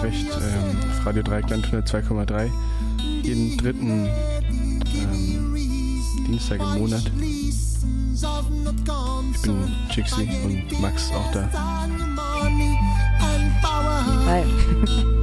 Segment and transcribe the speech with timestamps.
[0.00, 2.50] Bleiberecht, ähm, auf Radio Dreieckland 102,3.
[3.22, 4.08] Jeden dritten
[4.94, 5.54] ähm,
[6.26, 7.02] Dienstag im Monat.
[9.34, 11.50] Ich bin Jixi und Max auch da.
[14.26, 14.44] Hi.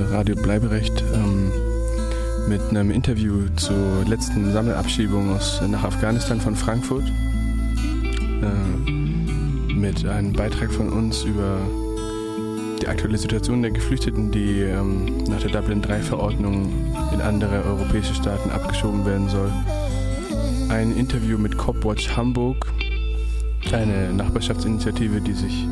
[0.00, 1.52] Radio Bleiberecht ähm,
[2.48, 7.04] mit einem Interview zur letzten Sammelabschiebung aus, nach Afghanistan von Frankfurt.
[8.42, 8.90] Äh,
[9.74, 11.58] mit einem Beitrag von uns über
[12.80, 16.72] die aktuelle Situation der Geflüchteten, die ähm, nach der Dublin III-Verordnung
[17.12, 19.52] in andere europäische Staaten abgeschoben werden soll.
[20.70, 22.66] Ein Interview mit Copwatch Hamburg,
[23.72, 25.66] eine Nachbarschaftsinitiative, die sich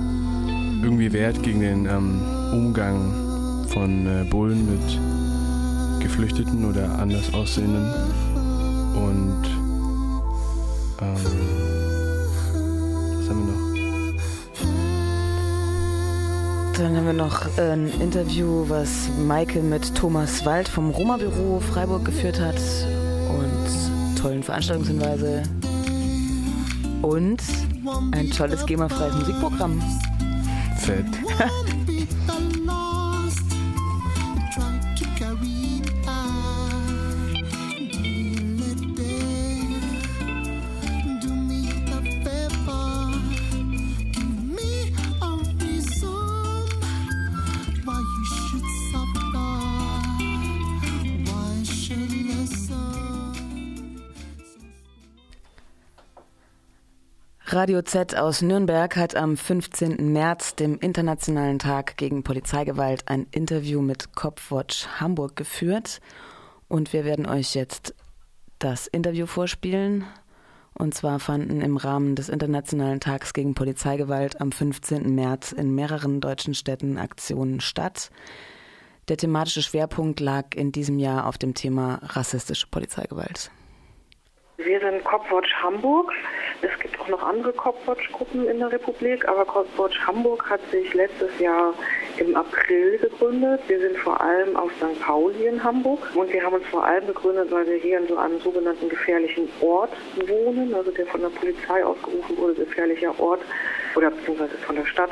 [0.83, 2.21] irgendwie wehrt gegen den ähm,
[2.53, 3.30] Umgang
[3.71, 7.85] von äh, Bullen mit Geflüchteten oder anders Aussehenden.
[8.95, 9.45] Und
[11.01, 11.15] ähm,
[13.17, 13.71] was haben wir noch?
[16.77, 22.41] Dann haben wir noch ein Interview, was Michael mit Thomas Wald vom Roma-Büro Freiburg geführt
[22.41, 22.61] hat
[23.29, 25.43] und tollen Veranstaltungshinweise
[27.03, 27.43] und
[28.13, 29.81] ein tolles GEMA-freies Musikprogramm.
[30.79, 31.07] Fett.
[57.61, 60.15] Radio Z aus Nürnberg hat am 15.
[60.15, 66.01] März, dem Internationalen Tag gegen Polizeigewalt, ein Interview mit Copwatch Hamburg geführt.
[66.69, 67.95] Und wir werden euch jetzt
[68.59, 70.05] das Interview vorspielen.
[70.73, 75.15] Und zwar fanden im Rahmen des Internationalen Tags gegen Polizeigewalt am 15.
[75.15, 78.11] März in mehreren deutschen Städten Aktionen statt.
[79.09, 83.51] Der thematische Schwerpunkt lag in diesem Jahr auf dem Thema rassistische Polizeigewalt.
[84.65, 86.13] Wir sind Copwatch Hamburg.
[86.61, 91.39] Es gibt auch noch andere Copwatch-Gruppen in der Republik, aber Copwatch Hamburg hat sich letztes
[91.39, 91.73] Jahr
[92.19, 93.63] im April gegründet.
[93.69, 95.01] Wir sind vor allem aus St.
[95.01, 98.19] Pauli in Hamburg und wir haben uns vor allem gegründet, weil wir hier in so
[98.19, 99.93] einem sogenannten gefährlichen Ort
[100.27, 103.41] wohnen, also der von der Polizei ausgerufen wurde, gefährlicher Ort
[103.95, 105.11] oder beziehungsweise von der Stadt,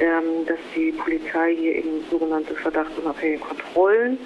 [0.00, 4.18] ähm, dass die Polizei hier eben sogenannte verdachtsunabhängige Kontrollen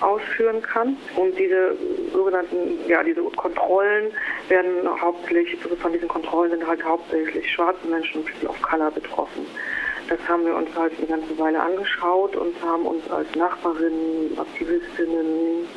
[0.00, 0.96] ausführen kann.
[1.16, 1.76] Und diese
[2.12, 4.12] sogenannten, ja, diese Kontrollen
[4.48, 9.46] werden hauptsächlich, von diesen Kontrollen sind halt hauptsächlich schwarze Menschen und People of Color betroffen.
[10.08, 15.68] Das haben wir uns halt eine ganze Weile angeschaut und haben uns als Nachbarinnen, Aktivistinnen,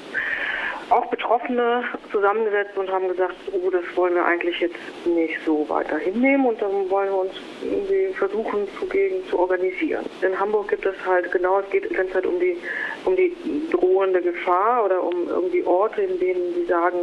[0.92, 4.76] auch Betroffene zusammengesetzt und haben gesagt, oh, das wollen wir eigentlich jetzt
[5.06, 10.06] nicht so weiter hinnehmen und dann wollen wir uns irgendwie versuchen, zugegen zu organisieren.
[10.22, 12.58] In Hamburg gibt es halt genau, es geht die ganze Zeit um die,
[13.06, 13.36] um die
[13.72, 16.98] drohende Gefahr oder um irgendwie Orte, in denen sie sagen,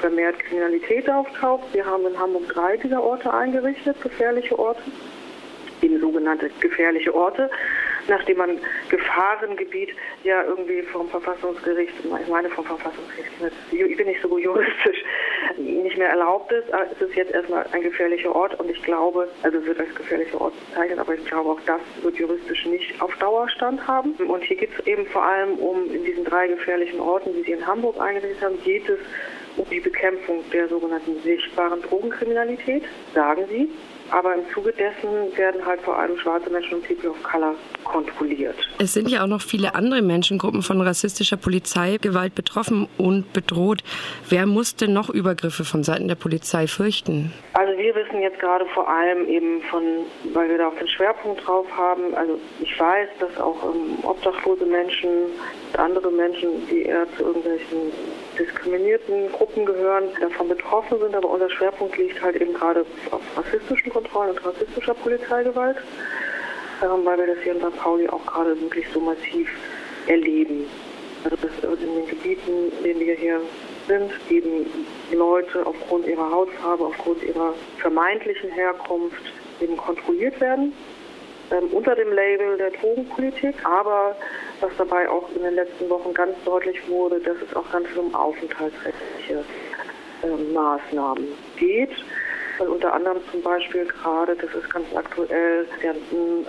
[0.00, 1.64] vermehrt Kriminalität auftaucht.
[1.72, 4.82] Wir haben in Hamburg drei dieser Orte eingerichtet, gefährliche Orte
[5.84, 7.50] eben sogenannte gefährliche Orte,
[8.08, 8.58] nachdem man
[8.88, 9.90] Gefahrengebiet
[10.22, 13.30] ja irgendwie vom Verfassungsgericht, ich meine vom Verfassungsgericht,
[13.70, 15.04] ich bin nicht so juristisch,
[15.58, 16.68] nicht mehr erlaubt ist.
[16.92, 20.40] Es ist jetzt erstmal ein gefährlicher Ort und ich glaube, also es wird als gefährlicher
[20.40, 24.12] Ort bezeichnet, aber ich glaube auch das wird juristisch nicht auf Dauerstand haben.
[24.14, 27.52] Und hier geht es eben vor allem um in diesen drei gefährlichen Orten, die Sie
[27.52, 28.98] in Hamburg eingerichtet haben, geht es
[29.56, 32.84] um die Bekämpfung der sogenannten sichtbaren Drogenkriminalität,
[33.14, 33.68] sagen Sie.
[34.14, 38.54] Aber im Zuge dessen werden halt vor allem schwarze Menschen und People of Color kontrolliert.
[38.78, 43.82] Es sind ja auch noch viele andere Menschengruppen von rassistischer Polizeigewalt betroffen und bedroht.
[44.28, 47.32] Wer musste noch Übergriffe von Seiten der Polizei fürchten?
[47.54, 49.82] Also wir wissen jetzt gerade vor allem eben von,
[50.32, 54.64] weil wir da auch den Schwerpunkt drauf haben, also ich weiß, dass auch ähm, obdachlose
[54.64, 55.08] Menschen,
[55.76, 57.90] andere Menschen, die eher zu irgendwelchen
[58.38, 63.92] diskriminierten Gruppen gehören, davon betroffen sind, aber unser Schwerpunkt liegt halt eben gerade auf rassistischen
[63.92, 65.76] Kontrollen und rassistischer Polizeigewalt,
[66.82, 67.76] ähm, weil wir das hier in St.
[67.78, 69.48] Pauli auch gerade wirklich so massiv
[70.06, 70.66] erleben.
[71.24, 73.40] Also dass in den Gebieten, in denen wir hier
[73.88, 74.66] sind, eben
[75.12, 79.22] Leute aufgrund ihrer Hautfarbe, aufgrund ihrer vermeintlichen Herkunft
[79.60, 80.72] eben kontrolliert werden
[81.50, 84.16] ähm, unter dem Label der Drogenpolitik, aber
[84.60, 88.14] was dabei auch in den letzten Wochen ganz deutlich wurde, dass es auch ganz um
[88.14, 89.44] aufenthaltsrechtliche
[90.22, 91.26] äh, Maßnahmen
[91.56, 91.92] geht.
[92.58, 95.66] Weil unter anderem zum Beispiel gerade, das ist ganz aktuell,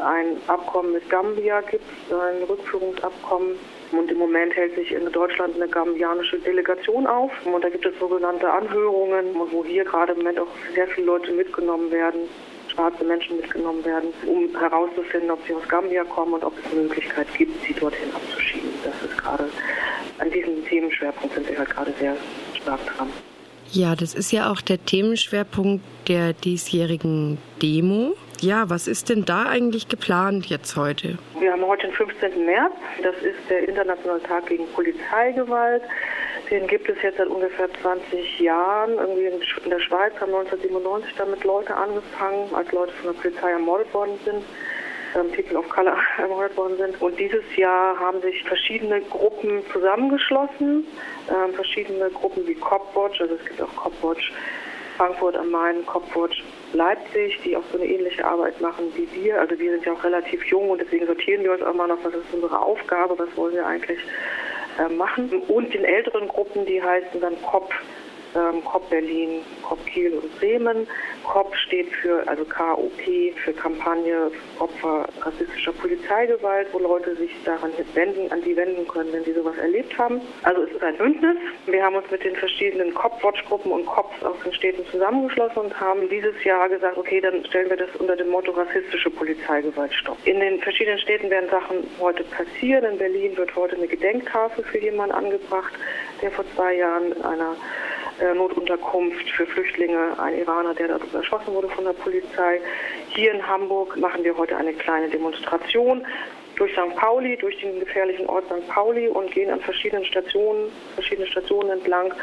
[0.03, 3.57] ein Abkommen mit Gambia gibt, ein Rückführungsabkommen.
[3.91, 7.31] Und im Moment hält sich in Deutschland eine gambianische Delegation auf.
[7.45, 11.31] Und da gibt es sogenannte Anhörungen, wo hier gerade im Moment auch sehr viele Leute
[11.31, 12.29] mitgenommen werden,
[12.75, 16.81] schwarze Menschen mitgenommen werden, um herauszufinden, ob sie aus Gambia kommen und ob es eine
[16.83, 18.69] Möglichkeit gibt, sie dorthin abzuschieben.
[18.83, 19.49] Das ist gerade,
[20.19, 22.15] an diesem Themenschwerpunkt sind wir halt gerade sehr
[22.61, 23.09] stark dran.
[23.71, 28.15] Ja, das ist ja auch der Themenschwerpunkt der diesjährigen Demo.
[28.41, 31.17] Ja, was ist denn da eigentlich geplant jetzt heute?
[31.39, 32.45] Wir haben heute den 15.
[32.45, 32.73] März.
[33.01, 35.81] Das ist der Internationale Tag gegen Polizeigewalt.
[36.49, 38.93] Den gibt es jetzt seit ungefähr 20 Jahren.
[38.93, 43.93] Irgendwie in der Schweiz haben 1997 damit Leute angefangen, als Leute von der Polizei ermordet
[43.93, 44.43] worden sind.
[45.15, 47.01] Ähm, People of Color ermordet worden sind.
[47.01, 50.85] Und dieses Jahr haben sich verschiedene Gruppen zusammengeschlossen,
[51.29, 54.31] ähm, verschiedene Gruppen wie Copwatch, also es gibt auch Copwatch
[54.97, 56.43] Frankfurt am Main, Copwatch
[56.73, 59.39] Leipzig, die auch so eine ähnliche Arbeit machen wie wir.
[59.39, 62.03] Also wir sind ja auch relativ jung und deswegen sortieren wir uns auch mal noch,
[62.03, 63.99] was ist unsere Aufgabe, was wollen wir eigentlich
[64.97, 65.41] machen.
[65.47, 67.73] Und den älteren Gruppen, die heißen dann COP,
[68.35, 70.87] ähm, COP Berlin, COP Kiel und Bremen.
[71.23, 72.91] COP steht für, also KOP,
[73.43, 79.23] für Kampagne Opfer rassistischer Polizeigewalt, wo Leute sich daran wenden, an die wenden können, wenn
[79.23, 80.21] sie sowas erlebt haben.
[80.43, 81.37] Also es ist ein Bündnis.
[81.65, 86.07] Wir haben uns mit den verschiedenen COP-Watch-Gruppen und COPs aus den Städten zusammengeschlossen und haben
[86.09, 90.17] dieses Jahr gesagt, okay, dann stellen wir das unter dem Motto rassistische Polizeigewalt stopp.
[90.25, 92.85] In den verschiedenen Städten werden Sachen heute passieren.
[92.85, 95.73] In Berlin wird heute eine Gedenktafel für jemanden angebracht,
[96.21, 97.55] der vor zwei Jahren in einer
[98.35, 102.61] Notunterkunft für Flüchtlinge, ein Iraner, der dort erschossen wurde von der Polizei.
[103.09, 106.05] Hier in Hamburg machen wir heute eine kleine Demonstration
[106.55, 106.95] durch St.
[106.95, 108.67] Pauli, durch den gefährlichen Ort St.
[108.69, 112.13] Pauli und gehen an verschiedenen Stationen, verschiedene Stationen entlang.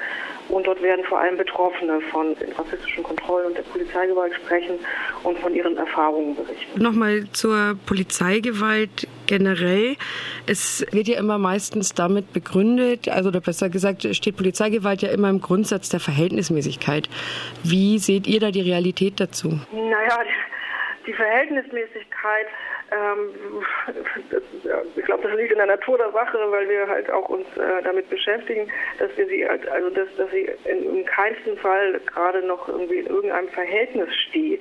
[0.48, 4.78] Und dort werden vor allem Betroffene von den rassistischen Kontrollen und der Polizeigewalt sprechen
[5.22, 6.82] und von ihren Erfahrungen berichten.
[6.82, 9.96] Nochmal zur Polizeigewalt generell.
[10.46, 15.30] Es wird ja immer meistens damit begründet, also oder besser gesagt, steht Polizeigewalt ja immer
[15.30, 17.08] im Grundsatz der Verhältnismäßigkeit.
[17.64, 19.58] Wie seht ihr da die Realität dazu?
[19.72, 20.18] Naja,
[21.06, 22.46] die Verhältnismäßigkeit
[22.92, 23.64] ähm,
[24.96, 27.82] ich glaube, das liegt in der Natur der Sache, weil wir halt auch uns äh,
[27.82, 32.46] damit beschäftigen, dass wir sie, halt, also dass, dass sie in, in keinem Fall gerade
[32.46, 34.60] noch irgendwie in irgendeinem Verhältnis steht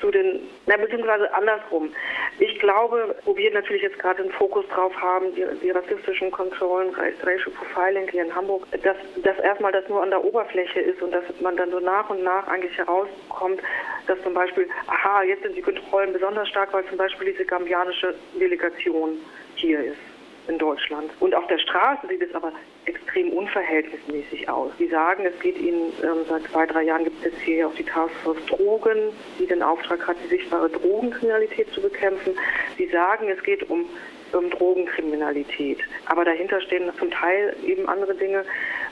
[0.00, 1.92] zu den, na, beziehungsweise andersrum.
[2.38, 6.94] Ich glaube, wo wir natürlich jetzt gerade den Fokus drauf haben, die, die rassistischen Kontrollen,
[6.94, 11.12] Racial Profiling hier in Hamburg, dass das erstmal das nur an der Oberfläche ist und
[11.12, 13.60] dass man dann so nach und nach eigentlich herauskommt,
[14.06, 18.14] dass zum Beispiel, aha, jetzt sind die Kontrollen besonders stark, weil zum Beispiel diese gambianische
[18.38, 19.18] Delegation
[19.56, 20.05] hier ist.
[20.48, 21.10] In Deutschland.
[21.20, 22.52] Und auf der Straße sieht es aber
[22.84, 24.72] extrem unverhältnismäßig aus.
[24.78, 27.84] Sie sagen, es geht ihnen, ähm, seit zwei, drei Jahren gibt es hier auch die
[27.84, 32.34] Taskforce Drogen, die den Auftrag hat, die sichtbare Drogenkriminalität zu bekämpfen.
[32.78, 33.86] Sie sagen, es geht um
[34.32, 35.78] um Drogenkriminalität.
[36.06, 38.44] Aber dahinter stehen zum Teil eben andere Dinge.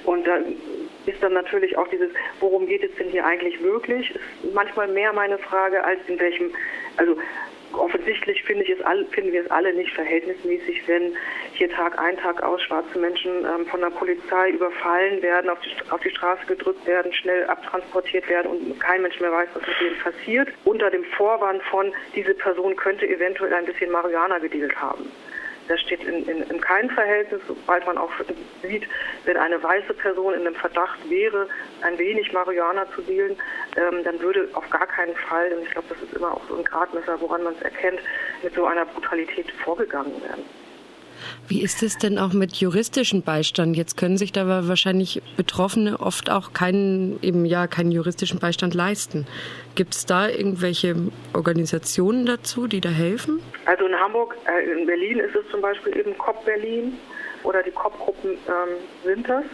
[0.05, 0.39] Und da
[1.07, 4.11] ist dann natürlich auch dieses, worum geht es denn hier eigentlich wirklich?
[4.11, 6.51] Ist manchmal mehr meine Frage, als in welchem,
[6.97, 7.17] also
[7.79, 11.17] offensichtlich finde ich es all, finden wir es alle nicht verhältnismäßig, wenn
[11.55, 15.71] hier Tag ein, Tag aus schwarze Menschen ähm, von der Polizei überfallen werden, auf die,
[15.91, 19.81] auf die Straße gedrückt werden, schnell abtransportiert werden und kein Mensch mehr weiß, was mit
[19.81, 25.11] denen passiert, unter dem Vorwand von, diese Person könnte eventuell ein bisschen Marihuana gedealt haben.
[25.69, 28.11] Das steht in, in, in keinem Verhältnis, sobald man auch
[28.63, 28.85] sieht,
[29.25, 31.49] wenn eine weiße Person in einem Verdacht wäre,
[31.83, 33.37] ein wenig Marihuana zu dealen,
[33.77, 36.57] ähm, dann würde auf gar keinen Fall, und ich glaube, das ist immer auch so
[36.57, 38.01] ein Gradmesser, woran man es erkennt,
[38.43, 40.45] mit so einer Brutalität vorgegangen werden.
[41.49, 43.77] Wie ist es denn auch mit juristischem Beistand?
[43.77, 49.27] Jetzt können sich da wahrscheinlich Betroffene oft auch keinen, eben ja, keinen juristischen Beistand leisten.
[49.75, 50.95] Gibt es da irgendwelche
[51.33, 53.43] Organisationen dazu, die da helfen?
[53.65, 56.97] Also in Hamburg, äh, in Berlin ist es zum Beispiel eben COP Berlin
[57.43, 59.45] oder die COP-Gruppen ähm, sind das.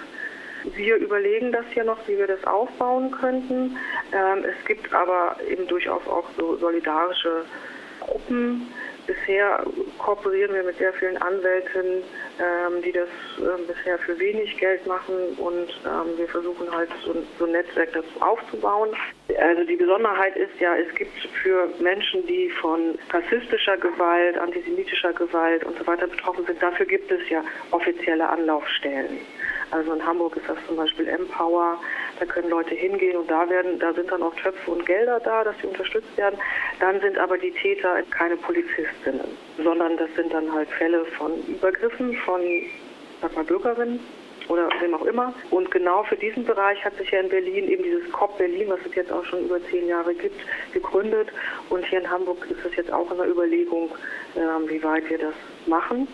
[0.77, 3.79] Wir überlegen das hier noch, wie wir das aufbauen könnten.
[4.12, 7.45] Ähm, es gibt aber eben durchaus auch so solidarische
[8.00, 8.67] Gruppen,
[9.11, 9.64] Bisher
[9.99, 12.05] kooperieren wir mit sehr vielen Anwälten,
[12.38, 17.17] ähm, die das äh, bisher für wenig Geld machen und ähm, wir versuchen halt so,
[17.37, 18.90] so, ein Netzwerk dazu aufzubauen.
[19.37, 25.64] Also die Besonderheit ist ja, es gibt für Menschen, die von rassistischer Gewalt, antisemitischer Gewalt
[25.64, 29.19] und so weiter betroffen sind, dafür gibt es ja offizielle Anlaufstellen.
[29.71, 31.79] Also in Hamburg ist das zum Beispiel Empower,
[32.19, 35.45] da können Leute hingehen und da werden, da sind dann auch Töpfe und Gelder da,
[35.45, 36.39] dass sie unterstützt werden.
[36.81, 39.27] Dann sind aber die Täter keine Polizistinnen,
[39.62, 42.41] sondern das sind dann halt Fälle von Übergriffen von,
[43.21, 44.00] sag mal, Bürgerinnen
[44.49, 45.33] oder wem auch immer.
[45.50, 48.81] Und genau für diesen Bereich hat sich ja in Berlin eben dieses COP Berlin, was
[48.85, 50.41] es jetzt auch schon über zehn Jahre gibt,
[50.73, 51.29] gegründet.
[51.69, 53.91] Und hier in Hamburg ist es jetzt auch in der Überlegung,
[54.35, 55.35] äh, wie weit wir das
[55.67, 56.09] machen.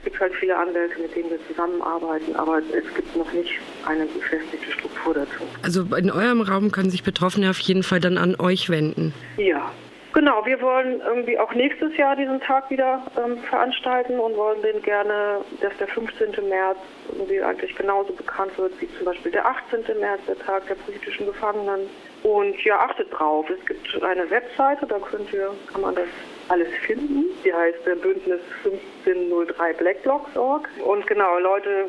[0.00, 3.52] Es gibt halt viele Anwälte, mit denen wir zusammenarbeiten, aber es gibt noch nicht
[3.84, 5.42] eine befestigte Struktur dazu.
[5.62, 9.12] Also in eurem Raum können sich Betroffene auf jeden Fall dann an euch wenden.
[9.36, 9.70] Ja,
[10.12, 14.82] Genau, wir wollen irgendwie auch nächstes Jahr diesen Tag wieder ähm, veranstalten und wollen den
[14.82, 16.48] gerne, dass der 15.
[16.48, 16.78] März
[17.12, 19.84] irgendwie eigentlich genauso bekannt wird wie zum Beispiel der 18.
[20.00, 21.88] März, der Tag der politischen Gefangenen.
[22.24, 26.08] Und ja, achtet drauf, es gibt eine Webseite, da könnt ihr, kann man das
[26.50, 27.24] alles finden.
[27.44, 30.68] Die heißt äh, Bündnis 1503 Blackblocks.org.
[30.84, 31.86] Und genau, Leute,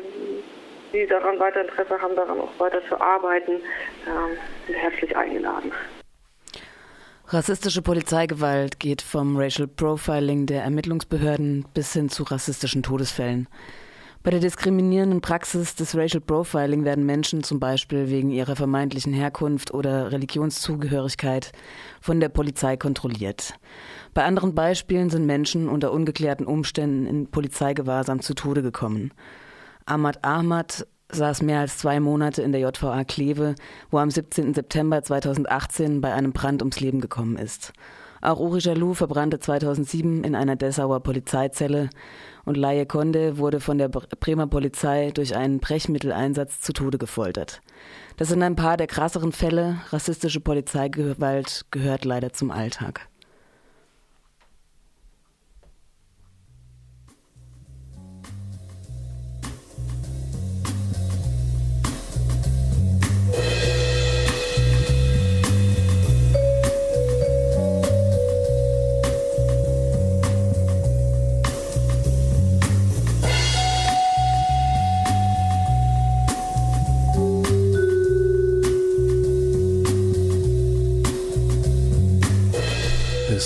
[0.92, 5.72] die daran weiter Interesse haben, daran auch weiter zu arbeiten, äh, sind herzlich eingeladen.
[7.28, 13.48] Rassistische Polizeigewalt geht vom Racial Profiling der Ermittlungsbehörden bis hin zu rassistischen Todesfällen.
[14.24, 19.74] Bei der diskriminierenden Praxis des Racial Profiling werden Menschen zum Beispiel wegen ihrer vermeintlichen Herkunft
[19.74, 21.50] oder Religionszugehörigkeit
[22.00, 23.54] von der Polizei kontrolliert.
[24.14, 29.12] Bei anderen Beispielen sind Menschen unter ungeklärten Umständen in Polizeigewahrsam zu Tode gekommen.
[29.86, 33.56] Ahmad Ahmad saß mehr als zwei Monate in der JVA Kleve,
[33.90, 34.54] wo am 17.
[34.54, 37.72] September 2018 bei einem Brand ums Leben gekommen ist.
[38.22, 41.90] Auch Uri Jalou verbrannte 2007 in einer Dessauer Polizeizelle
[42.44, 47.60] und Laie Konde wurde von der Bremer Polizei durch einen Brechmitteleinsatz zu Tode gefoltert.
[48.18, 49.80] Das sind ein paar der krasseren Fälle.
[49.90, 53.08] Rassistische Polizeigewalt gehört leider zum Alltag.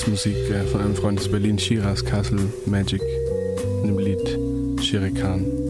[0.06, 3.02] Musik äh, von einem Freund aus Berlin, Shiraz Castle Magic,
[3.82, 4.38] in dem Lied
[4.82, 5.65] Shirikan.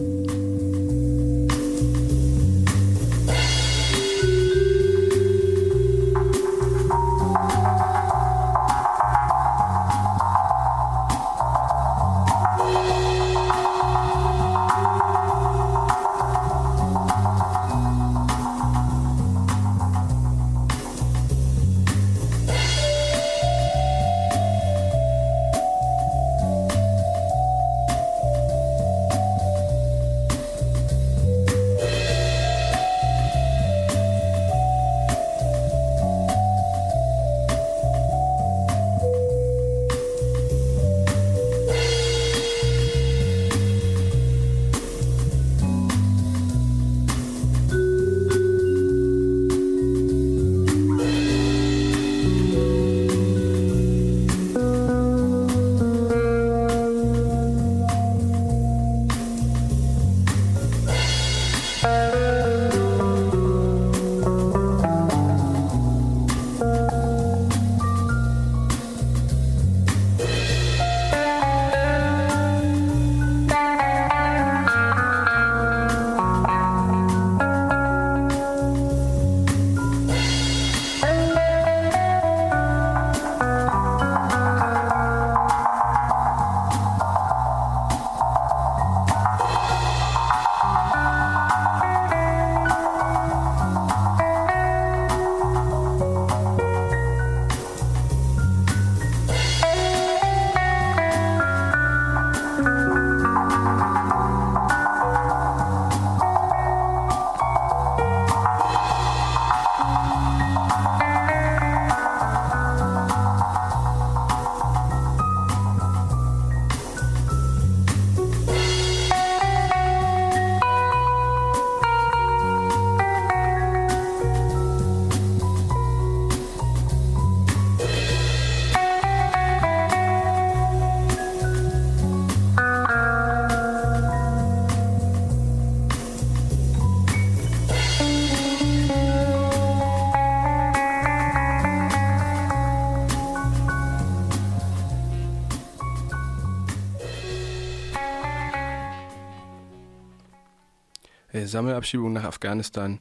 [151.45, 152.99] Sammelabschiebung nach Afghanistan.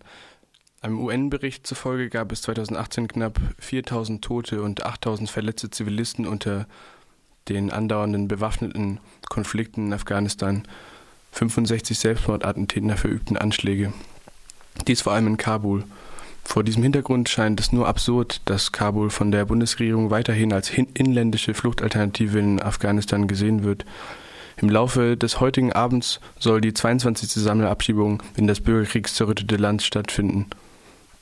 [0.82, 6.66] Einem UN-Bericht zufolge gab es 2018 knapp 4000 Tote und 8000 verletzte Zivilisten unter
[7.48, 10.64] den andauernden bewaffneten Konflikten in Afghanistan.
[11.32, 13.92] 65 Selbstmordattentäter verübten Anschläge.
[14.86, 15.84] Dies vor allem in Kabul.
[16.44, 21.54] Vor diesem Hintergrund scheint es nur absurd, dass Kabul von der Bundesregierung weiterhin als inländische
[21.54, 23.84] Fluchtalternative in Afghanistan gesehen wird.
[24.58, 27.30] Im Laufe des heutigen Abends soll die 22.
[27.30, 30.46] Sammelabschiebung in das bürgerkriegszerrüttete Land stattfinden.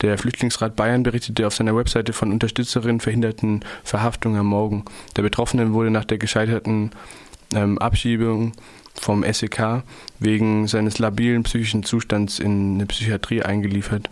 [0.02, 4.84] Der Flüchtlingsrat Bayern berichtete auf seiner Webseite von Unterstützerinnen verhinderten Verhaftungen am Morgen.
[5.16, 6.90] Der Betroffenen wurde nach der gescheiterten
[7.54, 8.52] ähm, Abschiebung
[8.94, 9.82] vom SEK
[10.20, 14.10] wegen seines labilen psychischen Zustands in eine Psychiatrie eingeliefert.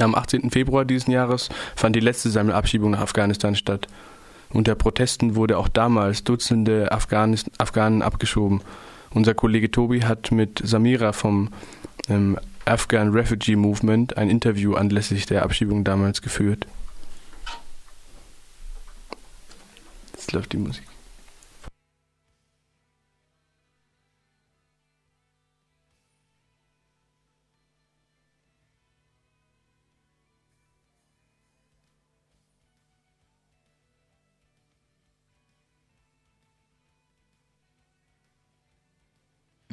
[0.00, 0.50] Am 18.
[0.50, 3.86] Februar diesen Jahres fand die letzte Sammelabschiebung nach Afghanistan statt.
[4.54, 8.62] Unter Protesten wurde auch damals Dutzende Afghanis Afghanen abgeschoben.
[9.12, 11.50] Unser Kollege Tobi hat mit Samira vom
[12.08, 16.68] ähm, Afghan Refugee Movement ein Interview anlässlich der Abschiebung damals geführt.
[20.12, 20.84] Jetzt läuft die Musik.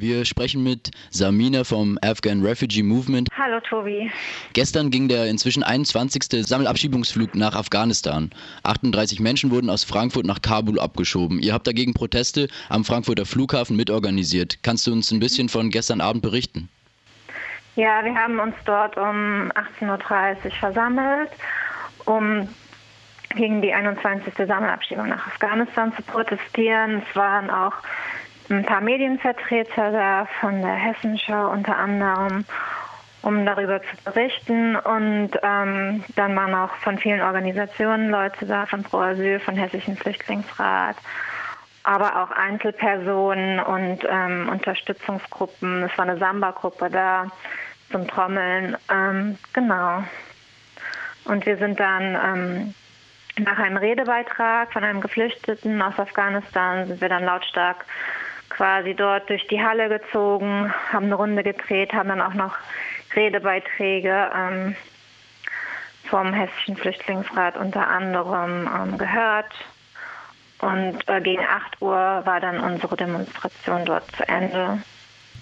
[0.01, 3.29] Wir sprechen mit Samina vom Afghan Refugee Movement.
[3.37, 4.09] Hallo Tobi.
[4.53, 6.43] Gestern ging der inzwischen 21.
[6.43, 8.31] Sammelabschiebungsflug nach Afghanistan.
[8.63, 11.37] 38 Menschen wurden aus Frankfurt nach Kabul abgeschoben.
[11.37, 14.63] Ihr habt dagegen Proteste am Frankfurter Flughafen mitorganisiert.
[14.63, 16.67] Kannst du uns ein bisschen von gestern Abend berichten?
[17.75, 21.29] Ja, wir haben uns dort um 18.30 Uhr versammelt,
[22.05, 22.49] um
[23.35, 24.33] gegen die 21.
[24.35, 27.03] Sammelabschiebung nach Afghanistan zu protestieren.
[27.07, 27.75] Es waren auch
[28.51, 32.45] ein paar Medienvertreter da von der Hessenschau unter anderem,
[33.21, 34.75] um darüber zu berichten.
[34.75, 39.95] Und ähm, dann waren auch von vielen Organisationen Leute da, von Pro Asyl, von Hessischen
[39.95, 40.97] Flüchtlingsrat,
[41.83, 45.83] aber auch Einzelpersonen und ähm, Unterstützungsgruppen.
[45.83, 47.27] Es war eine Samba-Gruppe da
[47.91, 48.77] zum Trommeln.
[48.91, 50.03] Ähm, genau.
[51.25, 52.73] Und wir sind dann ähm,
[53.37, 57.85] nach einem Redebeitrag von einem Geflüchteten aus Afghanistan sind wir dann lautstark
[58.51, 62.55] quasi dort durch die Halle gezogen, haben eine Runde gedreht, haben dann auch noch
[63.15, 64.75] Redebeiträge ähm,
[66.03, 69.53] vom Hessischen Flüchtlingsrat unter anderem ähm, gehört.
[70.59, 74.81] Und äh, gegen 8 Uhr war dann unsere Demonstration dort zu Ende.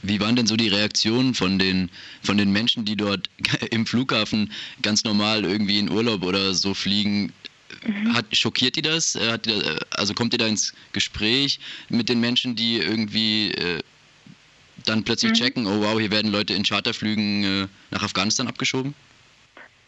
[0.02, 1.90] Wie waren denn so die Reaktionen von den,
[2.24, 3.30] von den Menschen, die dort
[3.72, 7.34] im Flughafen ganz normal irgendwie in Urlaub oder so fliegen?
[7.86, 8.16] Mhm.
[8.16, 9.16] Hat, schockiert die das?
[9.16, 13.80] Äh, hat, äh, also kommt ihr da ins Gespräch mit den Menschen, die irgendwie äh,
[14.86, 15.36] dann plötzlich mhm.
[15.36, 18.94] checken, oh wow, hier werden Leute in Charterflügen äh, nach Afghanistan abgeschoben?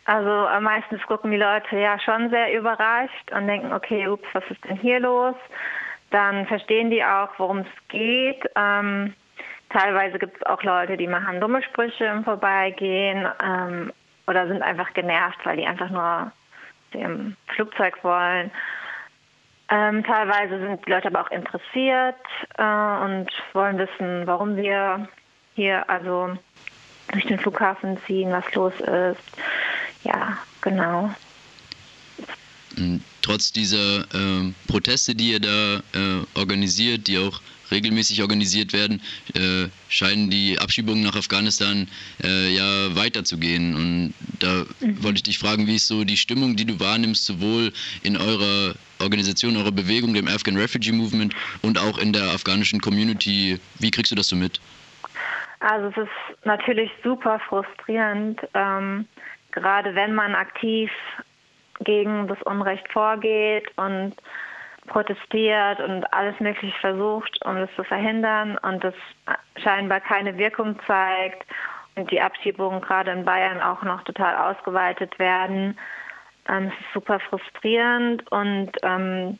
[0.05, 4.43] Also äh, meistens gucken die Leute ja schon sehr überrascht und denken, okay, ups, was
[4.49, 5.35] ist denn hier los?
[6.09, 8.43] Dann verstehen die auch, worum es geht.
[8.55, 9.13] Ähm,
[9.69, 13.93] teilweise gibt es auch Leute, die machen dumme Sprüche im Vorbeigehen ähm,
[14.27, 16.31] oder sind einfach genervt, weil die einfach nur
[16.93, 18.51] dem Flugzeug wollen.
[19.69, 22.17] Ähm, teilweise sind die Leute aber auch interessiert
[22.57, 25.07] äh, und wollen wissen, warum wir
[25.55, 26.37] hier also
[27.11, 29.21] durch den Flughafen ziehen, was los ist.
[30.03, 31.13] Ja, genau.
[33.21, 39.01] Trotz dieser äh, Proteste, die ihr da äh, organisiert, die auch regelmäßig organisiert werden,
[39.35, 41.87] äh, scheinen die Abschiebungen nach Afghanistan
[42.23, 43.75] äh, ja weiterzugehen.
[43.75, 45.03] Und da mhm.
[45.03, 47.71] wollte ich dich fragen, wie ist so die Stimmung, die du wahrnimmst, sowohl
[48.03, 53.59] in eurer Organisation, eurer Bewegung, dem Afghan Refugee Movement und auch in der afghanischen Community.
[53.79, 54.59] Wie kriegst du das so mit?
[55.59, 59.05] Also es ist natürlich super frustrierend, ähm,
[59.51, 60.89] gerade wenn man aktiv
[61.83, 64.13] gegen das Unrecht vorgeht und
[64.87, 68.95] protestiert und alles Mögliche versucht, um das zu verhindern und das
[69.57, 71.45] scheinbar keine Wirkung zeigt
[71.95, 75.77] und die Abschiebungen gerade in Bayern auch noch total ausgeweitet werden.
[76.49, 79.37] Ähm, es ist super frustrierend und ähm,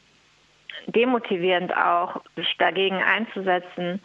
[0.88, 4.02] demotivierend auch, sich dagegen einzusetzen.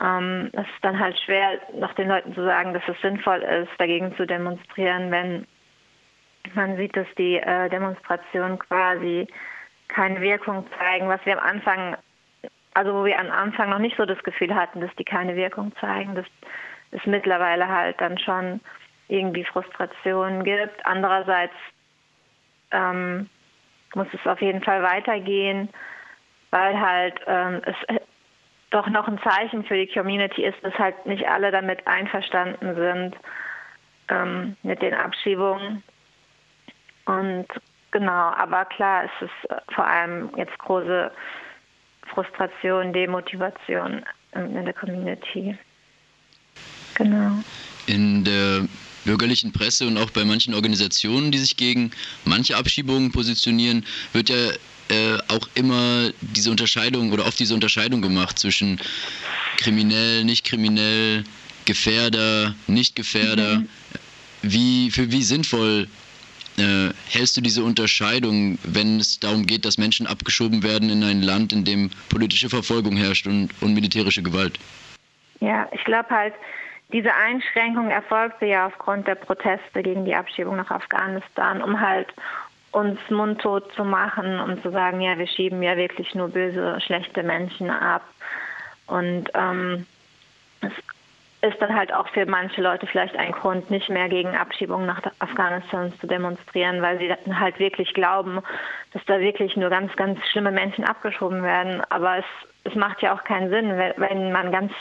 [0.00, 3.70] Ähm, es ist dann halt schwer, noch den Leuten zu sagen, dass es sinnvoll ist,
[3.78, 5.46] dagegen zu demonstrieren, wenn
[6.54, 9.28] man sieht, dass die äh, Demonstration quasi
[9.88, 11.96] keine Wirkung zeigen, was wir am Anfang,
[12.74, 15.72] also wo wir am Anfang noch nicht so das Gefühl hatten, dass die keine Wirkung
[15.80, 16.26] zeigen, dass
[16.90, 18.60] es mittlerweile halt dann schon
[19.08, 20.84] irgendwie Frustrationen gibt.
[20.84, 21.54] Andererseits
[22.70, 23.28] ähm,
[23.94, 25.68] muss es auf jeden Fall weitergehen,
[26.50, 27.98] weil halt ähm, es
[28.70, 33.16] doch noch ein Zeichen für die Community ist, dass halt nicht alle damit einverstanden sind
[34.08, 35.82] ähm, mit den Abschiebungen.
[37.04, 37.46] Und
[37.92, 41.10] genau, aber klar, es ist vor allem jetzt große
[42.12, 45.56] Frustration, Demotivation in der Community.
[46.94, 47.42] Genau.
[47.86, 48.66] In der
[49.04, 51.90] bürgerlichen Presse und auch bei manchen Organisationen, die sich gegen
[52.24, 54.50] manche Abschiebungen positionieren, wird ja
[54.88, 58.80] äh, auch immer diese Unterscheidung oder oft diese Unterscheidung gemacht zwischen
[59.56, 61.24] kriminell, nicht kriminell,
[61.64, 63.60] Gefährder, nicht Gefährder.
[63.60, 63.68] Mhm.
[64.42, 65.86] Wie, für wie sinnvoll
[66.58, 71.22] äh, hältst du diese Unterscheidung, wenn es darum geht, dass Menschen abgeschoben werden in ein
[71.22, 74.58] Land, in dem politische Verfolgung herrscht und, und militärische Gewalt?
[75.40, 76.34] Ja, ich glaube halt,
[76.92, 82.08] diese Einschränkung erfolgte ja aufgrund der Proteste gegen die Abschiebung nach Afghanistan, um halt
[82.70, 87.22] uns mundtot zu machen und zu sagen, ja, wir schieben ja wirklich nur böse, schlechte
[87.22, 88.02] Menschen ab.
[88.86, 89.86] Und ähm,
[90.60, 90.72] es
[91.42, 95.02] ist dann halt auch für manche Leute vielleicht ein Grund, nicht mehr gegen Abschiebungen nach
[95.18, 98.40] Afghanistan zu demonstrieren, weil sie halt wirklich glauben,
[98.92, 101.82] dass da wirklich nur ganz, ganz schlimme Menschen abgeschoben werden.
[101.90, 102.24] Aber es,
[102.64, 104.72] es macht ja auch keinen Sinn, wenn man ganz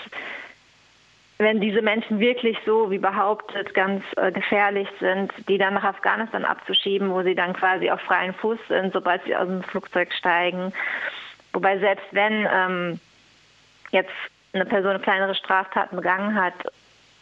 [1.40, 6.46] wenn diese Menschen wirklich so, wie behauptet, ganz äh, gefährlich sind, die dann nach Afghanistan
[6.46, 10.72] abzuschieben, wo sie dann quasi auf freien Fuß sind, sobald sie aus dem Flugzeug steigen.
[11.52, 13.00] Wobei selbst wenn ähm,
[13.90, 14.12] jetzt
[14.54, 16.54] eine Person kleinere Straftaten begangen hat,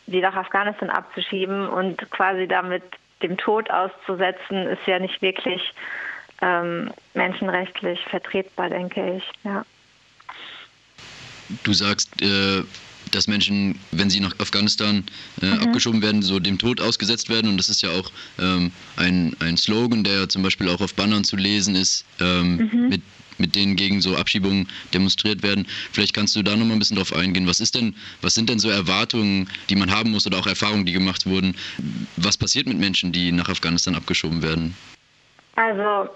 [0.07, 2.83] sie nach Afghanistan abzuschieben und quasi damit
[3.21, 5.61] dem Tod auszusetzen, ist ja nicht wirklich
[6.41, 9.23] ähm, menschenrechtlich vertretbar, denke ich.
[9.43, 9.65] Ja.
[11.63, 12.63] Du sagst, äh,
[13.11, 15.03] dass Menschen, wenn sie nach Afghanistan
[15.41, 15.63] äh, mhm.
[15.63, 17.49] abgeschoben werden, so dem Tod ausgesetzt werden.
[17.49, 21.23] Und das ist ja auch ähm, ein, ein Slogan, der zum Beispiel auch auf Bannern
[21.23, 22.89] zu lesen ist, ähm, mhm.
[22.89, 23.01] mit,
[23.39, 25.67] mit denen gegen so Abschiebungen demonstriert werden.
[25.91, 27.47] Vielleicht kannst du da nochmal ein bisschen drauf eingehen.
[27.47, 30.85] Was ist denn, was sind denn so Erwartungen, die man haben muss oder auch Erfahrungen,
[30.85, 31.55] die gemacht wurden?
[32.17, 34.75] Was passiert mit Menschen, die nach Afghanistan abgeschoben werden?
[35.55, 36.09] Also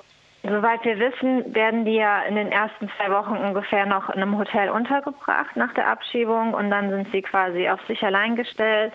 [0.46, 4.38] Soweit wir wissen, werden die ja in den ersten zwei Wochen ungefähr noch in einem
[4.38, 8.92] Hotel untergebracht nach der Abschiebung und dann sind sie quasi auf sich allein gestellt.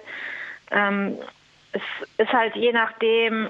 [0.71, 1.17] Ähm,
[1.73, 1.83] es
[2.19, 3.49] ist halt je nachdem,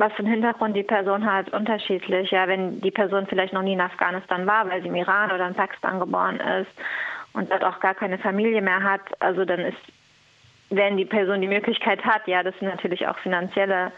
[0.00, 2.30] was für einen Hintergrund die Person hat, unterschiedlich.
[2.30, 5.46] Ja, wenn die Person vielleicht noch nie in Afghanistan war, weil sie im Iran oder
[5.46, 6.70] in Pakistan geboren ist
[7.34, 9.78] und dort auch gar keine Familie mehr hat, also dann ist,
[10.70, 13.92] wenn die Person die Möglichkeit hat, ja, das sind natürlich auch finanzielle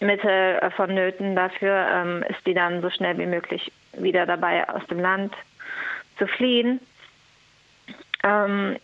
[0.00, 1.36] Mittel äh, vonnöten.
[1.36, 5.32] Dafür ähm, ist die dann so schnell wie möglich wieder dabei, aus dem Land
[6.18, 6.80] zu fliehen.
[8.24, 8.76] Ähm,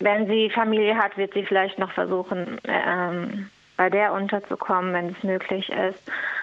[0.00, 5.22] wenn sie Familie hat, wird sie vielleicht noch versuchen, ähm, bei der unterzukommen, wenn es
[5.22, 6.02] möglich ist.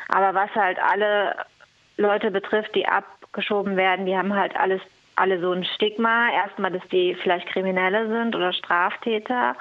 [0.09, 1.35] Aber was halt alle
[1.97, 4.81] Leute betrifft, die abgeschoben werden, die haben halt alles
[5.15, 6.31] alle so ein Stigma.
[6.31, 9.55] Erstmal, dass die vielleicht Kriminelle sind oder Straftäter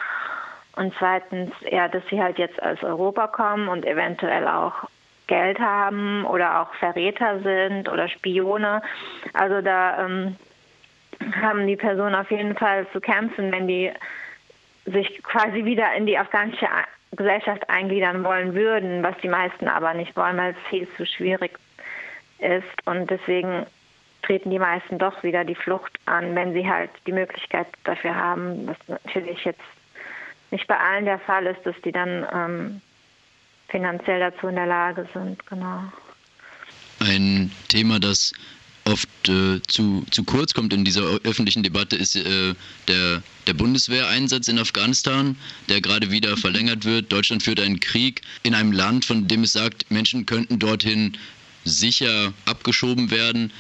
[0.77, 4.89] und zweitens, ja, dass sie halt jetzt aus Europa kommen und eventuell auch
[5.27, 8.83] Geld haben oder auch Verräter sind oder Spione.
[9.35, 10.37] Also da ähm,
[11.41, 13.93] haben die Personen auf jeden Fall zu kämpfen, wenn die
[14.87, 16.69] sich quasi wieder in die afghanische
[17.17, 21.59] Gesellschaft eingliedern wollen würden, was die meisten aber nicht wollen, weil es viel zu schwierig
[22.39, 22.87] ist.
[22.87, 23.67] Und deswegen
[24.23, 28.67] treten die meisten doch wieder die Flucht an, wenn sie halt die Möglichkeit dafür haben,
[28.67, 29.61] was natürlich jetzt
[30.51, 32.81] nicht bei allen der Fall ist, dass die dann ähm,
[33.69, 35.45] finanziell dazu in der Lage sind.
[35.47, 35.83] Genau.
[37.01, 38.33] Ein Thema, das
[38.85, 42.55] oft äh, zu, zu kurz kommt in dieser öffentlichen Debatte, ist äh,
[42.89, 45.37] der, der Bundeswehreinsatz in Afghanistan,
[45.69, 47.13] der gerade wieder verlängert wird.
[47.13, 51.17] Deutschland führt einen Krieg in einem Land, von dem es sagt, Menschen könnten dorthin
[51.65, 53.53] sicher abgeschoben werden.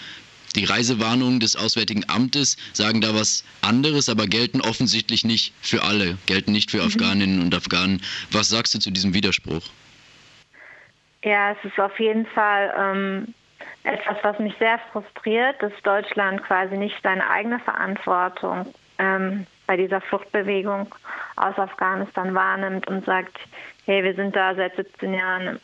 [0.56, 6.18] Die Reisewarnungen des Auswärtigen Amtes sagen da was anderes, aber gelten offensichtlich nicht für alle,
[6.26, 6.88] gelten nicht für mhm.
[6.88, 8.02] Afghaninnen und Afghanen.
[8.32, 9.62] Was sagst du zu diesem Widerspruch?
[11.24, 13.34] Ja, es ist auf jeden Fall ähm,
[13.84, 20.00] etwas, was mich sehr frustriert, dass Deutschland quasi nicht seine eigene Verantwortung ähm, bei dieser
[20.00, 20.94] Fluchtbewegung
[21.36, 23.38] aus Afghanistan wahrnimmt und sagt,
[23.86, 25.60] hey, wir sind da seit 17 Jahren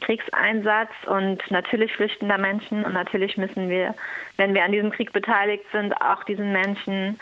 [0.00, 3.94] Kriegseinsatz und natürlich flüchten da Menschen und natürlich müssen wir,
[4.36, 7.18] wenn wir an diesem Krieg beteiligt sind, auch diesen Menschen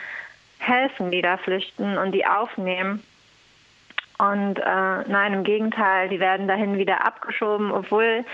[0.59, 3.03] helfen, die da flüchten und die aufnehmen.
[4.19, 8.25] Und äh, nein, im Gegenteil, die werden dahin wieder abgeschoben, obwohl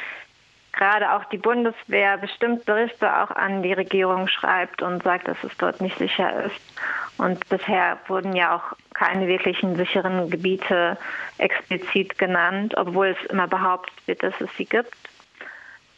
[0.72, 5.56] gerade auch die Bundeswehr bestimmt Berichte auch an die Regierung schreibt und sagt, dass es
[5.58, 6.60] dort nicht sicher ist.
[7.18, 10.96] Und bisher wurden ja auch keine wirklichen sicheren Gebiete
[11.38, 14.96] explizit genannt, obwohl es immer behauptet wird, dass es sie gibt.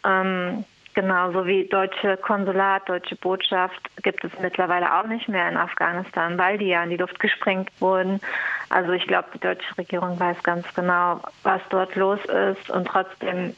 [0.05, 6.37] Ähm, Genauso wie deutsche Konsulat, deutsche Botschaft gibt es mittlerweile auch nicht mehr in Afghanistan,
[6.37, 8.21] weil die ja in die Luft gesprengt wurden.
[8.69, 13.55] Also ich glaube, die deutsche Regierung weiß ganz genau, was dort los ist und trotzdem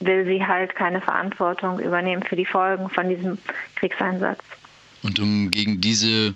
[0.00, 3.38] will sie halt keine Verantwortung übernehmen für die Folgen von diesem
[3.76, 4.40] Kriegseinsatz.
[5.02, 6.34] Und um gegen diese,